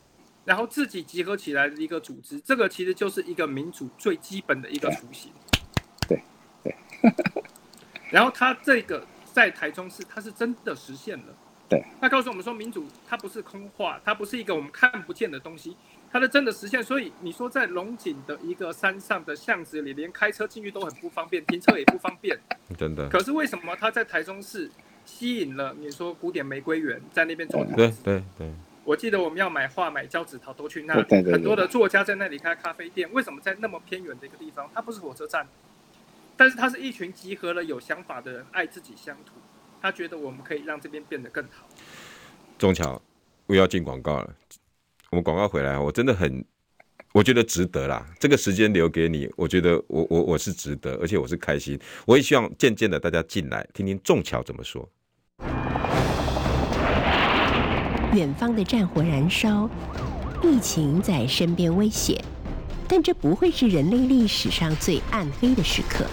[0.44, 5.32] 然后自己集合起来的一个组织，这个其实就是一个民主最基本的一个雏形。
[6.06, 6.22] 对
[6.62, 6.74] 对。
[8.10, 11.34] 然后他这个在台中市，他是真的实现了。
[11.68, 11.82] 对。
[12.00, 15.74] 他告诉我们说，民主它不是空话，它不是一个我们看不见的东西，
[16.12, 16.84] 它是真的实现。
[16.84, 22.38] 所以你说在龙井的一个山上的巷子里，连开车进去都很不方便，停车也不方便。
[22.76, 23.08] 真的。
[23.08, 24.70] 可是为什么他在台中市
[25.06, 27.64] 吸引了你说古典玫瑰园在那边做？
[27.74, 28.52] 对对对。
[28.84, 33.10] 我记得我们要买画、买胶纸桃都去那里，对对对对，很多的作家在那里开咖啡店。
[33.12, 34.70] 为什么在那么偏远的一个地方？
[34.74, 35.46] 它不是火车站，
[36.36, 39.32] 但是它是一群集合了有想法的人，爱自己乡土。
[39.80, 41.66] 他觉得我们可以让这边变得更好。
[42.56, 43.00] 中桥，
[43.46, 44.34] 我要进广告了。
[45.10, 46.42] 我们广告回来，我真的很，
[47.12, 48.06] 我觉得值得啦。
[48.18, 51.78] 这个时间留给你，我觉得我我我是值得，而且我是开心。
[52.06, 54.88] 我也希望渐渐的大家进来听听中桥怎么说。
[58.14, 59.68] 远方的战火燃烧，
[60.40, 62.24] 疫情在身边威胁，
[62.86, 66.06] 但这不会是人类历史上最暗黑的时刻。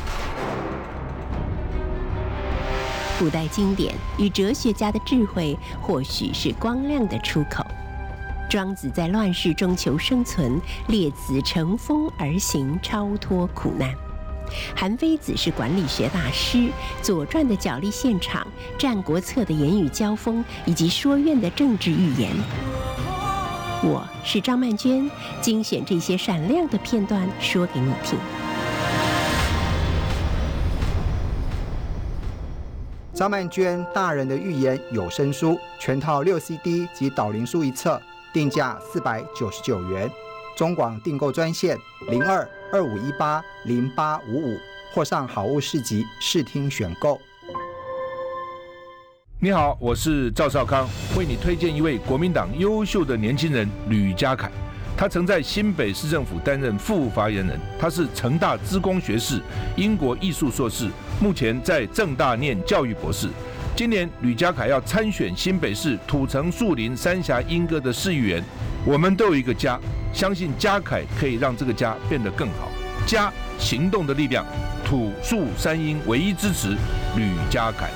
[3.20, 7.64] 古代经典与哲学家的智慧，或许是光亮的出口。
[8.50, 13.94] 庄子在乱世中求生存，列子乘风而行，超脱苦难。
[14.76, 16.58] 韩非子是管理学大师，
[17.02, 18.46] 《左传》的角力现场，
[18.78, 22.32] 《战国策》的言语交锋，以及《说苑》的政治预言。
[23.84, 25.10] 我是张曼娟，
[25.42, 28.20] 精选这些闪亮的片段，说给你听。
[33.14, 38.02] 张曼娟大人的预言有声书全套六 CD 及导灵书一册，
[38.34, 40.10] 定价四百九十九元。
[40.56, 41.78] 中广订购专线
[42.10, 44.58] 零二二五一八零八五五，
[44.94, 47.20] 或上好物市集试听选购。
[49.40, 54.50] 你好，我是赵少康，为你推荐一位国民党优秀的年轻人吕家凯。
[54.96, 59.42] 他曾在新北市政府担任副发言人，他是成大资工学士、
[59.76, 63.28] 英国艺术硕士，目前在政大念教育博士。
[63.74, 68.44] 今年吕家凯要参选新北市土城树林三峡莺歌的市议员。
[68.86, 69.80] 我们都有一个家，
[70.14, 72.70] 相信家凯可以让这个家变得更好。
[73.08, 74.46] 家，行动的力量，
[74.84, 76.76] 土树三莺唯一支持
[77.16, 77.90] 吕家凯。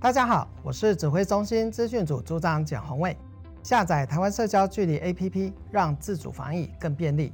[0.00, 3.16] 大家好，我是指挥中心资讯组组长蒋宏卫。
[3.62, 7.32] 下载台湾社交距离 APP，让自主防疫更便利。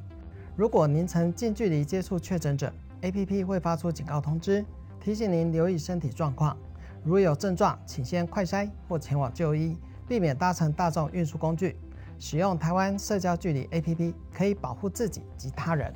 [0.56, 4.64] 如果您曾近距离接触确诊者，APP 会发出警告通知，
[5.04, 6.56] 提醒您留意身体状况。
[7.04, 9.76] 如有症状，请先快筛或前往就医，
[10.08, 11.76] 避免搭乘大众运输工具。
[12.18, 15.92] 使用台湾社交距离 APP 可以保护自己及他人。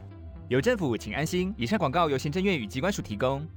[0.48, 1.54] 有政府，请安心。
[1.56, 3.48] 以上广告由行政院与机关署提供。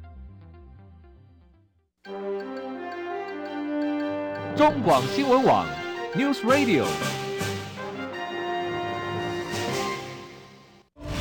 [4.56, 5.68] 中广新闻网。
[6.16, 6.86] News Radio，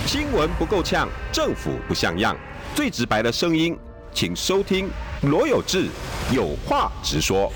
[0.07, 2.37] 新闻不够呛，政府不像样，
[2.75, 3.79] 最直白的声音，
[4.13, 4.89] 请收听
[5.23, 5.87] 罗有志
[6.35, 7.51] 有话直说。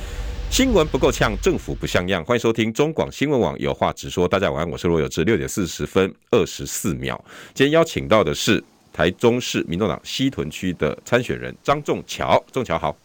[0.51, 4.29] 新闻不够呛，政府不像样，欢迎收听中广新闻网有话直说。
[4.29, 7.23] 大家晚安，我是罗有志，六点四十分二十四秒。
[7.53, 8.63] 今天邀请到的是
[8.93, 12.97] 台中市民众党西屯区的参选人张仲桥，仲桥好。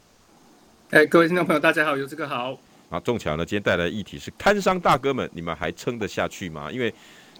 [0.91, 2.55] 哎，各位听众朋友，大家好，有这个好。
[2.89, 3.43] 啊，仲桥呢？
[3.43, 6.71] 今天带来的议题是摊商大哥们，你们还撑得下去吗？
[6.71, 6.93] 因为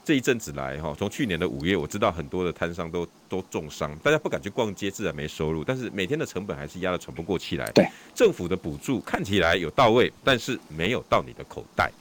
[0.10, 5.64] 这一阵子来哈，从去年的五月，我知道很多的摊商都都重伤，大家不敢去逛街，自然没收入。
[5.64, 7.72] 但是每天的成本还是压得喘不过气来。
[7.76, 11.92] 对，政府的补助看起来有到位，但是没有到你的口袋。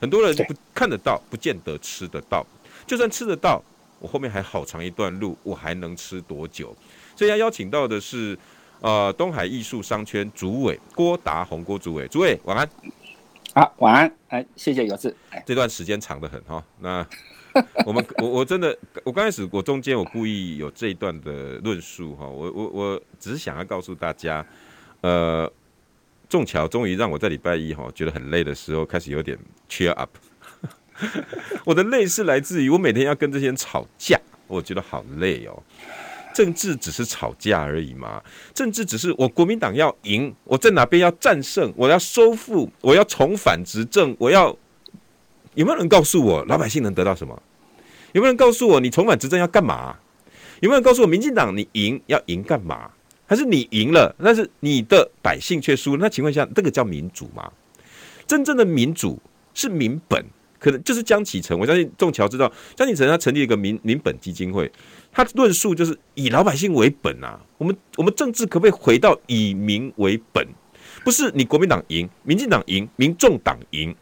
[0.00, 2.42] 很多人不看得到，不见得吃得到。
[2.86, 3.62] 就算吃得到，
[3.98, 6.74] 我后面还好长一段路，我还能吃多久？
[7.14, 8.34] 所以要邀请到的是。
[8.80, 12.70] 呃，东海艺术商圈主委郭达宏，郭主委，主委晚安。
[13.52, 14.16] 好，晚安。
[14.28, 15.14] 哎，谢谢有志。
[15.30, 16.64] 哎，这段时间长得很哈。
[16.78, 17.04] 那
[17.86, 24.44] 我们我我真的我刚开始我中间我故意有这一段的论述哈，我我我只是想要告诉大家，
[25.00, 25.50] 呃，
[26.28, 29.38] 仲桥终于让我在礼拜一哈觉得很累的时候开始有点
[29.68, 30.10] cheer up。
[31.64, 35.62] 我的累是来自于我每天要跟这些人吵架，我觉得好累哦。
[36.34, 38.22] 政治只是吵架而已嘛？
[38.54, 44.56] 政治只是我国民党要赢，我在哪边要战胜，我要收复，我要重返执政，我要
[45.58, 47.42] 有没有人告诉我老百姓能得到什么？
[48.12, 49.96] 有没有人告诉我你重返执政要干嘛？
[50.60, 52.92] 有没有人告诉我民进党你赢要赢干嘛？
[53.26, 55.98] 还是你赢了，但是你的百姓却输了？
[56.02, 57.50] 那情况下，这个叫民主吗？
[58.24, 59.20] 真正的民主
[59.52, 60.24] 是民本。
[60.60, 64.70] 可能就是江启臣，我相信仲桥知道江启臣他成立一个民民本基金会，
[65.12, 67.40] 他论述就是以老百姓为本啊。
[67.58, 70.46] 我们我们政治可不可以回到以民为本？
[71.04, 73.94] 不是你国民党赢，民进党赢，民众党赢。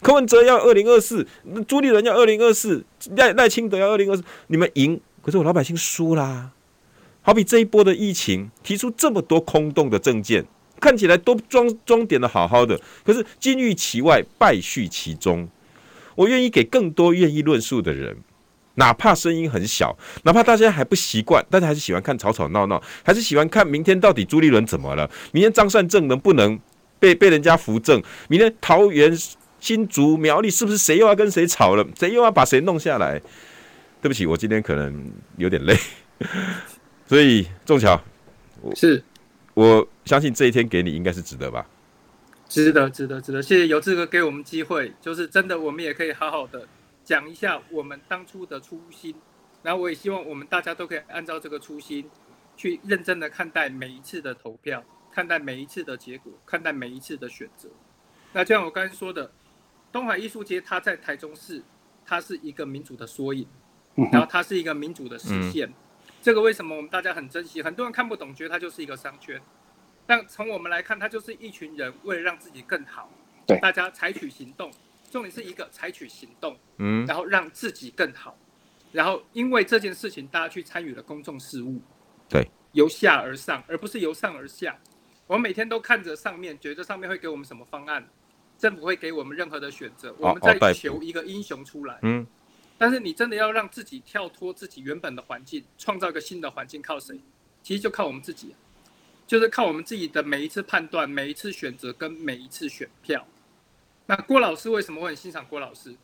[0.00, 1.26] 柯文哲要二零二四，
[1.68, 2.84] 朱立伦要二零二四，
[3.16, 6.50] 赖赖清德要二零二四，你们赢，可是我老百姓输啦。
[7.22, 10.44] 好比这一波的疫情，提出这么多空洞的政见，
[10.80, 15.48] 看起来都装装点的好好的，可是金玉其外，败絮其中。
[16.16, 18.16] 我愿意给更多愿意论述的人，
[18.76, 25.08] 哪怕声音很小，哪怕大家还不习惯，大家还是喜欢看吵吵闹闹，还是喜欢看明天到底朱立伦怎么了？
[25.32, 26.58] 明天张善政能不能
[26.98, 28.02] 被被人家扶正？
[28.28, 29.14] 明天桃园、
[29.60, 31.86] 新竹、苗栗是不是谁又要跟谁吵了？
[31.98, 33.20] 谁又要把谁弄下来？
[34.02, 35.76] 对不起，我今天可能有点累，
[37.06, 38.02] 所以仲桥，
[38.74, 39.04] 是，
[39.52, 41.66] 我相信这一天给你应该是值得吧。
[42.48, 43.40] 值得，值得，值得！
[43.42, 46.66] 谢谢有志哥给我们机会，就是真的，我们也可以好好的
[47.04, 49.14] 讲一下我们当初的初心。
[49.62, 52.08] 然后我也希望我们大家都可以按照这个初心，
[52.56, 54.82] 去认真的看待每一次的投票，
[55.12, 57.68] 看待每一次的结果，看待每一次的选择。
[58.32, 59.30] 那就像我刚才说的，
[59.92, 61.62] 东海艺术街它在台中市，
[62.04, 63.46] 它是一个民主的缩影，
[64.12, 65.72] 然后它是一个民主的实现。
[66.22, 67.62] 这个为什么我们大家很珍惜？
[67.62, 69.40] 很多人看不懂，觉得它就是一个商圈。
[70.06, 73.10] 但从我们来看，它就是一群人为了让自己更好，
[73.46, 74.70] 对大家采取行动，
[75.10, 78.36] 重点是一个采取行动，嗯，然后让自己更好，
[78.92, 81.80] 然后因为这件事情，大家去参与了公众事务，
[82.28, 84.78] 对，由下而上，而不是由上而下。
[85.26, 88.06] 我们每天都看着上面，觉得上面会给我们什么方案，
[88.60, 92.24] 政府会给我们任何的选择，我们在求一个英雄出来，嗯，
[92.78, 97.18] 但是你真的要让自己跳脱自己原本的环境，创造一个新的环境，靠谁？
[97.62, 98.54] 其实就靠我们自己。
[99.26, 103.24] 就是靠我们自己的每一次判断、每一次选择跟每一次选票。
[104.06, 105.94] 那郭老师为什么我很欣赏郭老师？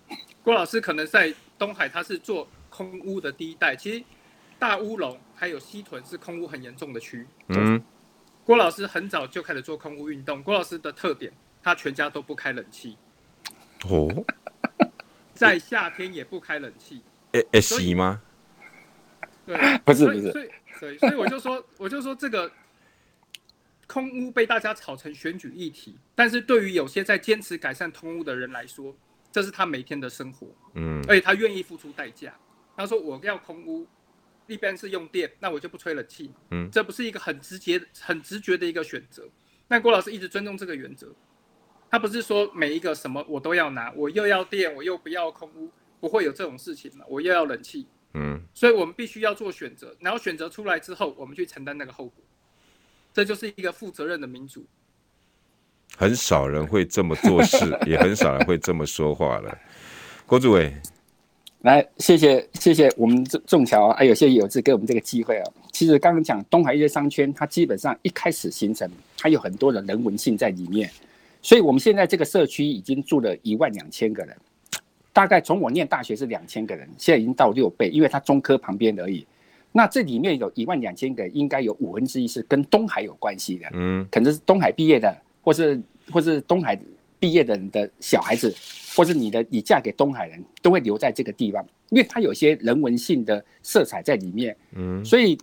[0.45, 3.75] 郭老师可能在东海他是做空屋的第一代。
[3.75, 4.05] 其实
[4.61, 7.27] 大乌龙还有西屯是空屋很严重的区。
[7.49, 7.83] 嗯。
[8.45, 10.41] 郭老师很早就开始做空屋运动。
[10.41, 11.33] 郭老师的特点，
[11.67, 12.97] 他全家都不开冷气。
[13.91, 14.25] 哦。
[15.35, 17.03] 在夏天也不开冷气。
[17.33, 18.23] 诶诶，洗吗？
[19.45, 20.31] 对，不是不是。
[20.31, 22.49] 所以所以所以我就说 我就说这个。
[23.89, 28.95] 空屋被大家炒成选举议题，但是对于有些在坚持改善空屋的人来说，
[29.31, 30.49] 这是他每天的生活。
[30.75, 32.35] 嗯，而且他愿意付出代价。
[32.77, 33.87] 他说：“我要空屋，
[34.49, 39.23] 一边是用电，那我就不吹冷气。”嗯，这不是一个很直接、很直觉的一个选择。
[39.69, 41.15] 但郭老师一直尊重这个原则，
[41.91, 45.71] 他不是说每一个什么我都要拿，我又要电，我又不要空屋，
[46.01, 47.05] 不会有这种事情嘛？
[47.09, 47.87] 我又要冷气。
[48.15, 52.25] 嗯，所以我们必须要做选择，然后选择出来之后，我们去承担那个后果。
[53.13, 54.67] 这就是一个负责任的民主，
[55.97, 59.59] 很少人会这么做事， 也很少人会这么说话了。
[60.27, 60.75] 郭主委，
[61.61, 65.51] 来，谢谢谢谢我们仲仲桥，还有谢谢有志给我们这个机会啊。
[65.73, 70.91] 其实刚刚讲东海一些商圈，它基本上一开始形成，它有很多的人文性在里面，
[71.47, 74.37] 所以我们现在这个社区已经住了一万两千个人，
[75.13, 79.25] 大概从我念大学是两千个人，现在已经到六倍，因为它中科旁边而已。
[79.71, 85.81] 那这里面有一万两千个，应该有五分之一是跟东海有关系的，嗯，可能是东海毕业的，或是
[86.11, 86.77] 或是东海
[87.21, 88.53] 毕业的人的小孩子，
[88.97, 95.39] 或是你的你嫁给东海人都会留在这个地方，因为它有些人文性的色彩在里面，嗯，所以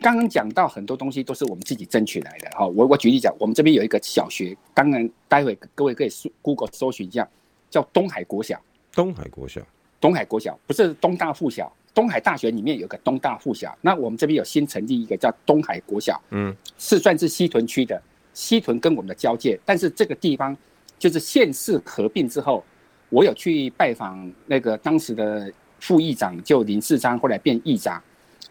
[0.00, 2.66] 刚刚讲到很多东西都是我们自己争取来的哈。
[2.66, 7.28] 我我举例讲，我们这边有一个小学，当然待会各位可以搜 Google 搜寻一下，
[7.68, 8.60] 叫东海国小。
[8.92, 9.60] 东海国小，
[10.00, 11.72] 东海国小不是东大附小。
[11.92, 18.00] 东海大学里面有个东大附小，那我们这边有新成立一个叫东海国小，嗯，是算是西屯区的，
[18.32, 20.56] 西屯跟我们的交界，但是这个地方
[21.00, 22.64] 就是县市合并之后，
[23.08, 28.00] 我有去拜访那个当时的副议长，就林世章，后来变议长，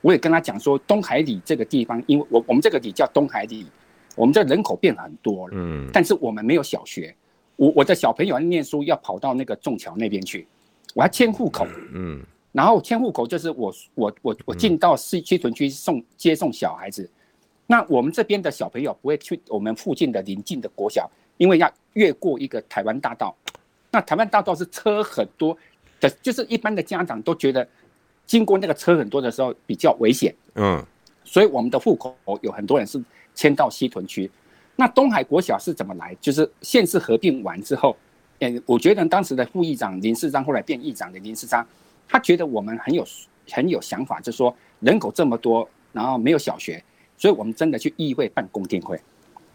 [0.02, 3.66] 我也跟他讲说，东海里这个地方，因为我我们这个里叫东海里，
[4.16, 7.14] 我们这人口变很多了，嗯，但是我们没有小学，
[7.56, 10.47] 我我的小朋友要念书要跑到那个仲桥那边去，
[10.93, 12.22] 我要迁户口，嗯，
[12.52, 17.10] 然后迁户口就是我我我我进到西区屯区送接送小孩子，
[17.68, 23.36] 那我们这边的小朋友不会去我们附近的邻近的国小，因为要越过一个台湾大道，
[23.91, 25.58] 那台湾大道是车很多
[26.00, 27.68] 的，就是一般的家长都觉得
[28.30, 30.86] 经过那个车很多的时候比较危险，嗯，
[31.25, 33.03] 所以我们的户口有很多人是
[33.34, 34.30] 迁到西屯区。
[34.75, 36.15] 那东海国小是怎么来？
[36.21, 37.97] 就是县市合并完之后，
[38.38, 41.65] 嗯，我觉得当时的副议长林世章，后来变议长的林世章，
[42.07, 43.03] 他觉得我们很有
[43.49, 46.84] 很有想法，就是说人口这么多，然后没有小学，
[47.17, 49.01] 所以我们真的去议会办公听会。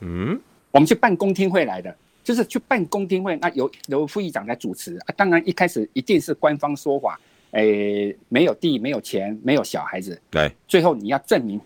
[0.01, 0.37] 嗯，
[0.73, 5.15] 我们去办公听会来的，就是去办公听会，那由由副议长来主持啊。
[5.17, 7.21] 当然一开始一定是官方说法，
[7.55, 10.21] 诶，没有地，没有钱，没有小孩子。
[10.31, 11.61] 对，最后你要证明。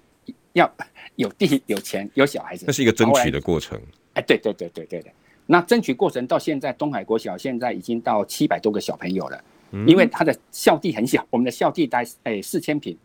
[0.54, 0.68] 要
[1.14, 3.80] 有地有钱有小孩子，那是一个争取的过程。
[4.14, 5.10] 哎，对对对对对的。
[5.46, 9.44] 那争取过程到现在，东海国小现在已经到七百多个小朋友了。
[9.70, 12.96] 嗯，因为他的校地很小，我们的校地大概哎四千平，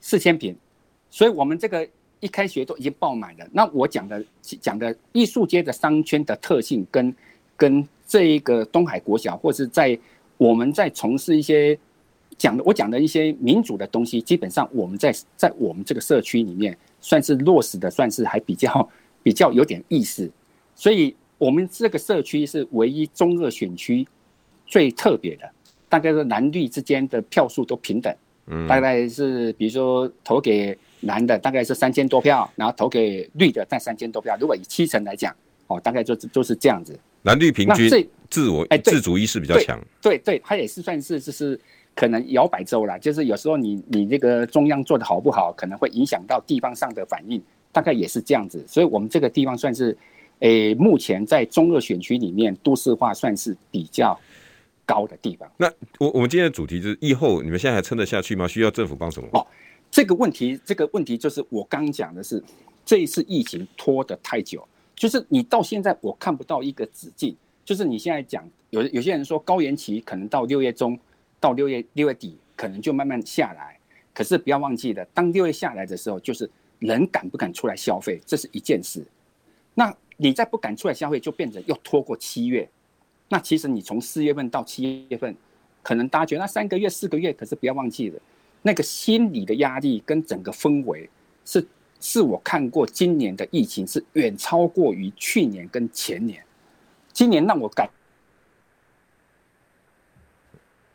[0.00, 0.56] 四千平，
[1.10, 1.86] 所以我们这个
[2.18, 3.46] 一开学都已经爆满了。
[3.52, 7.14] 那我讲的讲的艺术街的商圈的特性跟，
[7.56, 9.96] 跟跟这一个东海国小，或是在
[10.42, 11.78] 我们在从事一些。
[12.38, 18.88] 讲的我讲的一些民主的东西，基本上我们在在我们这个社区里面算是落实的，算是还比较
[19.22, 20.28] 比较有点意思。
[20.74, 24.04] 所以，我们这个社区是唯一中二选区
[24.66, 25.48] 最特别的，
[25.88, 28.12] 大概是蓝绿之间的票数都平等。
[28.46, 34.36] 嗯，大概是比如说投给蓝的大概是三千多票，然后投给绿的占三千多票。
[34.40, 35.32] 如果以七成来讲，
[35.68, 36.98] 哦，大概就就是这样子。
[37.22, 37.88] 蓝绿平均，
[38.32, 39.78] 自我哎自主意识比较强。
[40.00, 41.60] 对对，它也是算是就是。
[41.94, 47.38] 可能摇摆州啦，就是有时候你你这个中央做的好不好，可能会影响到地方上的反应，
[47.70, 48.64] 大概也是这样子。
[48.66, 49.94] 所以，我们这个地方算是，
[50.38, 54.18] 诶、欸，目前在中二选区里面，都市化算是比较
[54.86, 55.46] 高的地方。
[55.58, 58.48] 那我我们今天的主题就是，疫后你们现在还撑得下去吗？
[58.48, 59.28] 需要政府帮什么？
[59.34, 59.46] 哦，
[59.90, 62.42] 这个问题，这个问题就是我刚讲的是，
[62.86, 64.66] 这一次疫情拖得太久，
[64.96, 67.36] 就是你到现在我看不到一个止境。
[67.64, 70.98] 就是你现在讲，有有些人说高原期可能到六月中。
[71.40, 73.76] 到六月六月底可能就慢慢下来，
[74.14, 76.48] 可是不要忘记了，当六月下来的时候，就是
[76.78, 79.04] 人敢不敢出来消费，这是一件事。
[79.74, 82.68] 那你再不敢出来消费，就变成又拖过七月。
[83.28, 85.34] 那其实你从四月份到七月份，
[85.82, 88.20] 可能大家觉得那三个月四个月，可是不要忘记了，
[88.62, 91.10] 那个心理的压力跟整个氛围
[91.44, 91.66] 是
[91.98, 96.40] 是我看过今年的疫情是远超过于去年跟前年。
[97.12, 97.88] 今年让我感，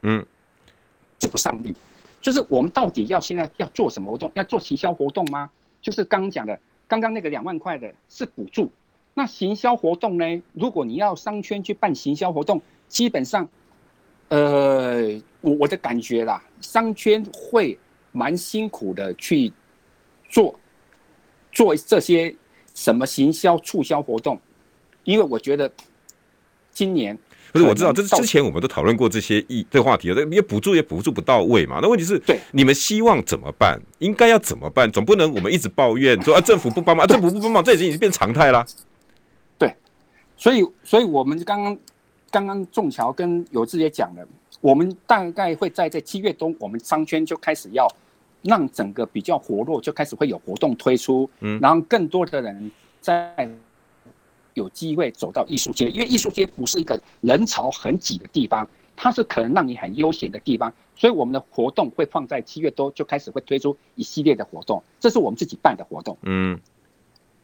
[0.02, 0.26] 嗯。
[1.20, 1.76] 这不上力，
[2.22, 4.32] 就是我们到底要现在要做什么活动？
[4.36, 5.50] 要做行销活动吗？
[5.82, 8.72] 就是刚刚讲的，刚刚那个两万块的是补助。
[9.16, 10.44] 那行销活动呢？
[10.54, 13.50] 如果你要商圈去办行销活动，基本上，
[14.30, 17.80] 呃，我我的感觉啦，商圈会
[18.12, 19.52] 蛮辛苦的去
[20.30, 20.60] 做
[21.52, 22.36] 做这些
[22.76, 24.40] 什么行销促销活动，
[25.04, 25.72] 因为我觉得
[26.78, 27.18] 今年。
[27.52, 31.80] 不是我知道，这是之前我们都讨论过这些议这个话题，这也补助也补助不到位嘛。
[31.82, 33.82] 那问题是，对你们希望怎么办？
[33.98, 34.92] 应该要怎么办？
[34.92, 38.64] 总不能我们一直抱怨说啊， 政府不帮忙，啊、政府不帮忙，这已经已经变常态啦。
[39.58, 39.74] 对，
[40.36, 41.78] 所以所以我们刚刚
[42.30, 44.28] 刚刚仲桥跟有志也讲了，
[44.62, 47.88] 我们大概会在这七月中，我们商圈就开始要
[48.44, 52.70] 让整个比较活络，就开始会有活动推出，嗯，然后更多的人
[53.02, 53.50] 在。
[54.58, 66.18] 有机会走到艺术街，因为艺术街不是一个人潮很挤的地方，它是可能让你很悠闲的地方，所以我们的活动会放在七月多就开始会推出一系列的活动，这是我们自己办的活动。
[66.24, 66.60] 嗯，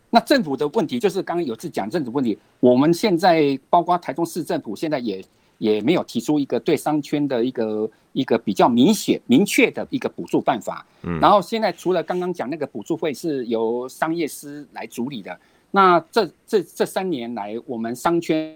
[0.09, 5.23] 那政府的问题就是刚刚有次讲政府问题，我们现在包括台中市政府现在也
[5.59, 10.83] 也没有提出一个对商圈的一个一个比较明显明确的一个补助办法。
[11.03, 15.39] 嗯，然后现在除了刚刚讲那个补助费是由商业司来处理的。
[15.75, 18.55] 那这这这三年来，我们商圈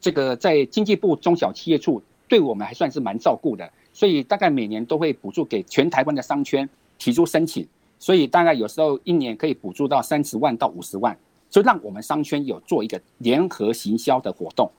[0.00, 6.66] 这个在经济部中小企业处对我们还算是蛮照顾的，所以大概每年都会补助给全台湾的商圈
[6.98, 7.68] 提出申请，
[7.98, 11.14] 所以大概有时候一年可以补助到三十万到五十万，
[11.50, 14.70] 就让我们商圈有做一个联合行销的活动，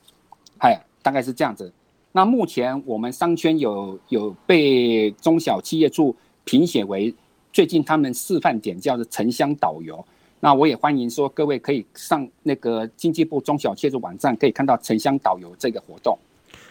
[0.58, 1.72] 哎，大概是这样子。
[2.12, 7.14] 那目前我们商圈有有被中小企业处评选为
[7.52, 10.04] 最近他们示范点，叫做城乡导游。
[10.44, 16.20] 那我也欢迎说各位可以上那个经济部中小企业网站，可以看到城乡导游这个活动，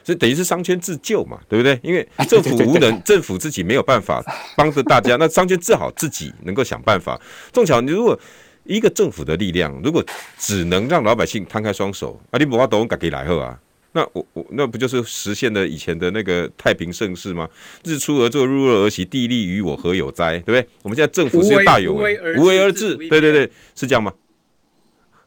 [0.04, 1.80] 所以等于是商圈自救嘛，对不对？
[1.82, 4.22] 因为政府无能，政府自己没有办法
[4.58, 7.18] 帮着大家，那商圈只好自己能够想办法。
[7.50, 8.18] 正巧，你如果
[8.64, 10.04] 一个政府的力量，如果
[10.36, 13.58] 只能让老百姓摊开双手，啊，你不把都给来后啊，
[13.92, 17.48] 那我我那不就是实现了以前的那个太平盛世吗？
[17.84, 20.38] 日出而作，日落而息，地利与我何有哉？
[20.38, 20.68] 对不对？
[20.82, 24.12] 我们现在政府是大有为，无为而治，对对对，是这样吗？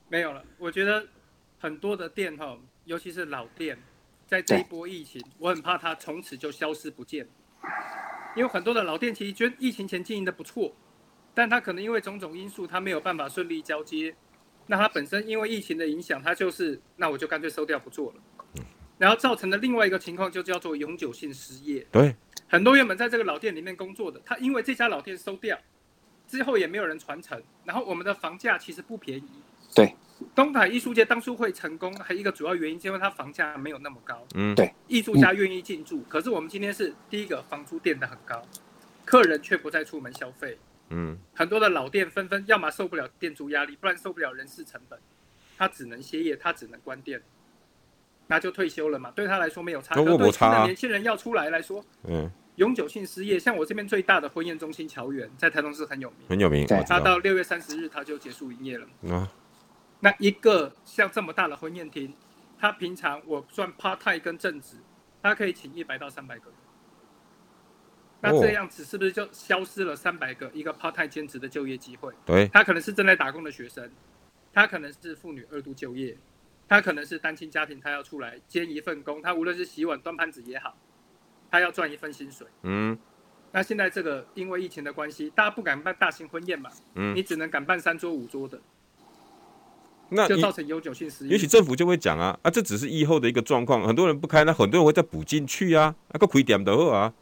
[0.09, 1.05] 没有了，我觉得
[1.59, 3.77] 很多的店哈，尤其是老店，
[4.27, 7.27] 在这一波疫情，我很怕它从此就消失不见，
[8.35, 10.75] 因为很多的老店其实觉得疫情前经营的不错。
[11.37, 14.15] 但他可能因为种种因素，他没有办法顺利交接。
[14.67, 18.15] 那他本身因为疫情的影响，他就是那我就干脆收掉不做了。
[18.97, 21.85] 然后造成的另外一个情况就叫做永久性失业。
[21.91, 22.15] 对，
[22.47, 25.57] 很多原本在这个老店里面工作的，他因为这家老店收掉
[26.27, 29.29] 之后也没有人传承，然后我们的房价其实不便宜。
[29.73, 29.93] 对，
[30.33, 34.25] 东海艺术节当初会成功，还有一个主要原因，是因为它房价没有那么高。
[34.35, 36.01] 嗯，对，艺术家愿意进驻。
[36.07, 38.41] 可是我们今天是第一个房租垫得很高，
[39.03, 40.57] 客人却不再出门消费。
[40.89, 44.97] 嗯，很多的老店纷纷，要么受不了店租压力，不然受不了人事成本，
[45.57, 47.21] 他只能歇业，他只能关店，
[48.27, 49.11] 那就退休了嘛。
[49.11, 53.37] 对他来说没有差，可对新的年轻人要出来来说，嗯，永久性失业。
[53.37, 56.65] 像我这边最大的婚宴中心乔园，在台中市很有名，很有名。
[56.87, 58.87] 他到六月三十日他就结束营业了。
[59.09, 59.31] 啊，
[59.99, 62.13] 那一个像这么大的婚宴厅，
[62.59, 64.77] 他平常我算 part time 跟正职，
[65.21, 66.53] 他可以请一百到三百个人。
[68.21, 72.11] 那这样子是不是就消失了三百个一个 part time 兼职的就业机会？
[72.25, 73.87] 对，他可能是正在打工的学生，
[74.51, 76.17] 他可能是妇女二度就业，
[76.67, 80.77] 他可能是单亲家庭，他要出来兼一份工，他无论是洗碗端盘子也好，
[81.49, 82.47] 他要赚一份薪水。
[82.63, 82.97] 嗯，
[83.51, 88.59] 那现在这个因为疫情的关系，大家不敢办大型婚宴嘛，嗯，你只能敢办三桌五桌的，
[90.09, 91.31] 那就造成永久性失业。
[91.31, 97.13] 也许政府就会讲啊，啊，这只是疫后的一个状况，很多人不开，那很多人会再补进去啊，那个亏点的好啊。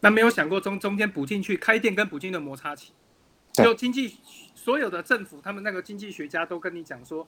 [0.00, 2.92] 那没有想过中中间补进去开店跟补进的摩擦期，
[3.52, 4.16] 就经济
[4.54, 7.26] 所有的政府他们那个经济学家都跟你讲说，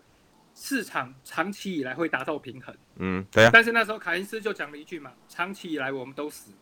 [0.63, 2.77] 市场长期以来会达到平衡。
[2.97, 3.51] 嗯，对啊。
[3.51, 6.53] 但是那时候凯恩斯就讲了一句嘛，长期以来我们都死。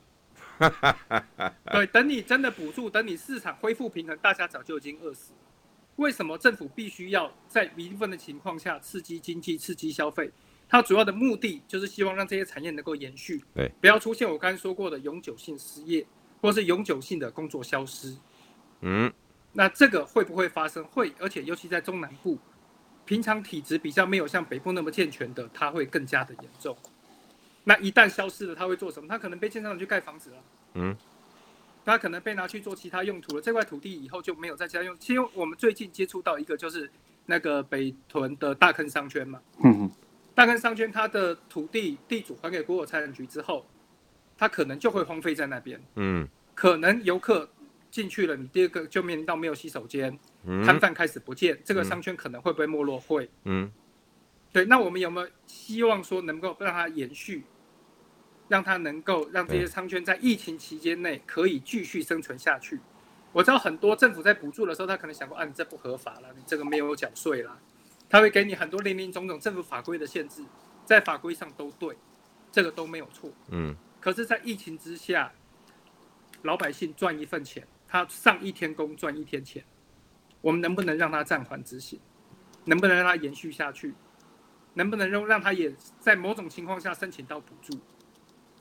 [1.72, 5.38] 对，等你真的补助，等你市场恢复平衡，大家早就已经饿死了。
[5.96, 10.30] 为什么政府必须要在一部分的情况下刺激经济、刺激消费？
[10.68, 16.06] 它主要的目的就是希望让这些产业能够延续，对，不要出现我刚才说过的永久性失业，
[16.40, 18.16] 或是永久性的工作消失。
[18.82, 19.12] 嗯，
[19.52, 20.84] 那这个会不会发生？
[20.84, 22.38] 会，而且尤其在中南部，
[23.08, 26.76] 平常体质比较没有像北部那么健全的，它会更加的严重。
[27.64, 29.08] 那一旦消失了，它会做什么？
[29.08, 30.36] 它可能被建商去盖房子了。
[30.74, 30.94] 嗯，
[31.86, 33.40] 它可能被拿去做其他用途了。
[33.40, 34.94] 这块土地以后就没有再加用。
[34.98, 36.90] 其实我们最近接触到一个，就是
[37.24, 39.40] 那个北屯的大坑商圈嘛。
[39.64, 39.90] 嗯。
[40.34, 43.64] 大坑商圈，它的土地地主还给国有财产局之后，
[44.36, 45.80] 它可能就会荒废在那边。
[45.94, 47.48] 嗯，可能游客
[47.90, 52.98] 进去了，你第二个就面临到没有洗手间，嗯，摊贩开始不见，这个商圈可能会不会没落？
[52.98, 53.28] 会。
[53.44, 53.70] 嗯，
[54.52, 54.64] 对。
[54.66, 57.44] 那我们有没有希望说能够让它延续，
[58.48, 62.78] 让它能够让这些商圈在疫情期间内可以继续生存下去？
[63.32, 67.58] 我知道很多政府在补助的时候，他可能想过，啊，你这不合法了，你这个没有缴税了。
[68.08, 70.42] 他会给你很多林林总总政府法规的限制，
[70.84, 71.96] 在法规上都对，
[72.50, 73.30] 这个都没有错。
[73.50, 73.76] 嗯。
[74.00, 75.32] 可是，在疫情之下，
[76.42, 79.64] 老百姓赚一份钱，他上一天工赚一天钱，
[80.40, 81.98] 我们能不能让他暂缓执行？
[82.64, 83.94] 能不能让他延续下去？
[84.74, 87.76] 能不能让让他也在某种情况下申请到补助，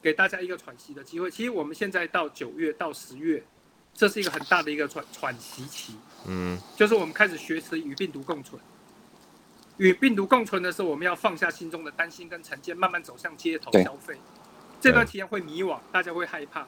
[0.02, 1.30] 给大家一个喘息的机会？
[1.30, 3.44] 其实我们现在到九月到十月，
[3.94, 5.96] 这是一个很大的一个喘喘息期。
[6.26, 6.58] 嗯。
[6.76, 8.60] 就是我们开始学习与病毒共存。
[9.78, 14.18] 与病毒共存的时候，我们要放下心中的担心跟成见，慢慢走向街头消费。
[14.80, 16.66] 这段期间会迷惘，大家会害怕。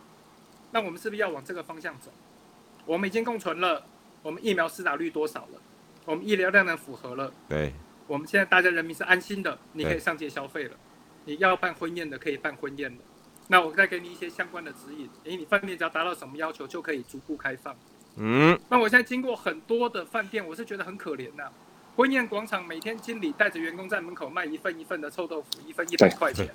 [0.72, 2.12] 那我们是不是要往这个方向走？
[2.90, 3.86] 我们已经共存了，
[4.24, 5.62] 我们疫苗施打率多少了？
[6.06, 7.32] 我们医疗量能符合了。
[7.48, 7.72] 对。
[8.08, 10.76] 我们现在大家人民是安心的，你可以上街消费了。
[11.26, 12.98] 你要办婚宴的可以办婚宴了。
[13.48, 15.08] 那我再给你一些相关的指引。
[15.26, 17.76] 诶，你饭店只要达到什么要求，就可以逐步开放。
[18.16, 18.60] 嗯。
[18.70, 21.52] 那我现在经过很多的饭店，我是觉得很可怜呐、啊。
[21.96, 26.50] 婚宴广场每天经理带着员工在门口卖一份一份的臭豆腐，一份一百块钱。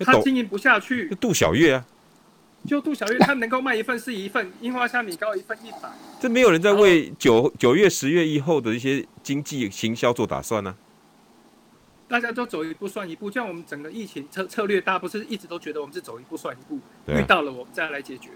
[0.00, 1.08] 他经营不下去。
[1.20, 1.86] 杜小月啊，
[2.66, 5.90] 就杜小月，他能够卖一份是一份，樱花虾米糕一份一百。
[6.20, 12.08] 这没有人在为九九月、十月以后的一些经济行销做打算呢、啊。
[12.08, 16.78] 大家都走一步算一步，就像我们整个疫情策策略，大家不是一直都觉得我们是走一步算一步，
[17.12, 18.30] 啊、遇到了我们再来解决。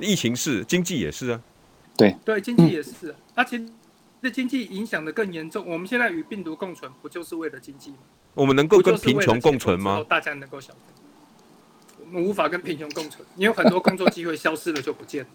[0.00, 1.40] 疫情是，经济也是啊。
[1.96, 3.64] 对对，经济也是、啊，而且。
[4.22, 5.66] 这经济影响的更严重。
[5.66, 7.98] 我们现在与病毒共存，不就是为了经济吗？
[8.32, 10.02] 我们能够跟贫穷共存吗？
[10.08, 11.03] 大家能够消费，我
[12.14, 15.30] 们无法跟贫穷共存，你有很多工作机会消失了就不见了。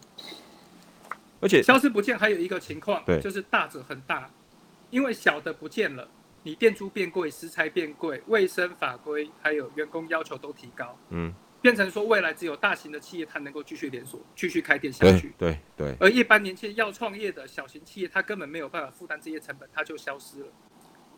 [1.41, 4.29] 而且消失不见还有一个情况，对，就是大者很大，
[4.89, 6.09] 因为小的不见了，
[6.43, 15.97] 你店租变贵，食材变贵，卫生法规还有员工要求都提高，嗯，变成说未来只有大型的企业它能够继续连锁、继续开店下去，对对，对。
[15.99, 20.47] 而一般年轻人要创业的小型企业，它根本没有办法负担这些成本，它就消失了，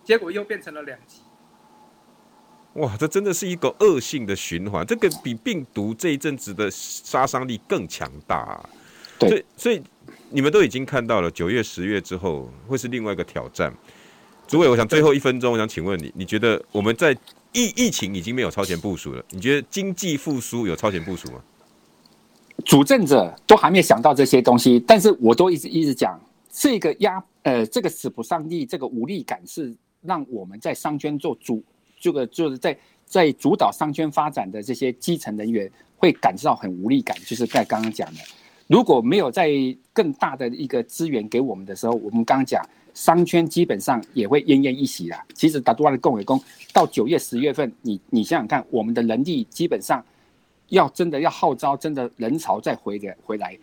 [0.04, 1.22] 结果又变成了两极。
[2.76, 8.70] 哇，这真的是一个恶性的循环，这个比病毒这一阵子的杀伤力更强大啊。
[9.20, 9.82] 对，所以所以
[10.30, 13.74] 你们都已经看到了，九月、十月之后会是另外一个挑战。
[14.48, 17.12] 主委，我想最后一分钟，我想请问你，你觉得我们在
[17.52, 19.24] 疫疫情已经没有超前部署了？
[19.32, 21.42] 你觉得经济复苏有超前部署吗？
[22.64, 26.20] 主政者都还没想到这些东西，但是我都一直一直讲，
[26.50, 31.62] 这个压呃这个使不上力，这个无力感是让我们在商圈做主。
[32.02, 32.76] 这个就是在
[33.06, 38.20] 在主导商圈发展的这些基层人员会感受到很无力感，就是在刚刚讲的，
[38.68, 39.52] 如果没有在
[39.94, 45.24] 更大的一个资源给我们的时候，我们刚刚讲商圈基本上也会奄奄一息啦。
[45.36, 46.42] 其实打多万的共委工
[46.74, 50.04] 到九月十月份，你你想想看，我们的人力基本上
[50.70, 53.56] 要真的要号召真的人潮再回的回来，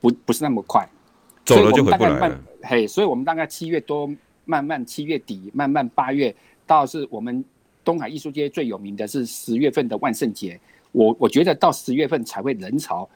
[0.00, 0.88] 不不是那么快，
[1.44, 2.40] 走了就回不来了。
[2.62, 4.10] 嘿，所以我们大概七月多，
[4.44, 6.34] 慢慢七月底，慢慢八月
[6.66, 7.44] 到是我们。
[7.90, 10.60] 东海艺术街最有名的是十月份的万圣节，
[10.92, 13.08] 我我觉得到十月份才会人潮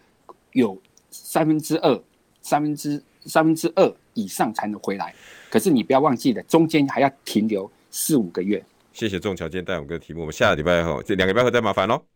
[0.51, 0.77] 有
[1.13, 2.03] 三分之二、
[2.43, 5.15] 三分之三分之二以上才能回来。
[5.49, 8.61] 可是你不要忘记了，中间还要停留四五个月。
[8.93, 12.14] 谢谢仲桥今天带我们个题目，我们下个礼拜后这两个礼拜后再麻烦喽。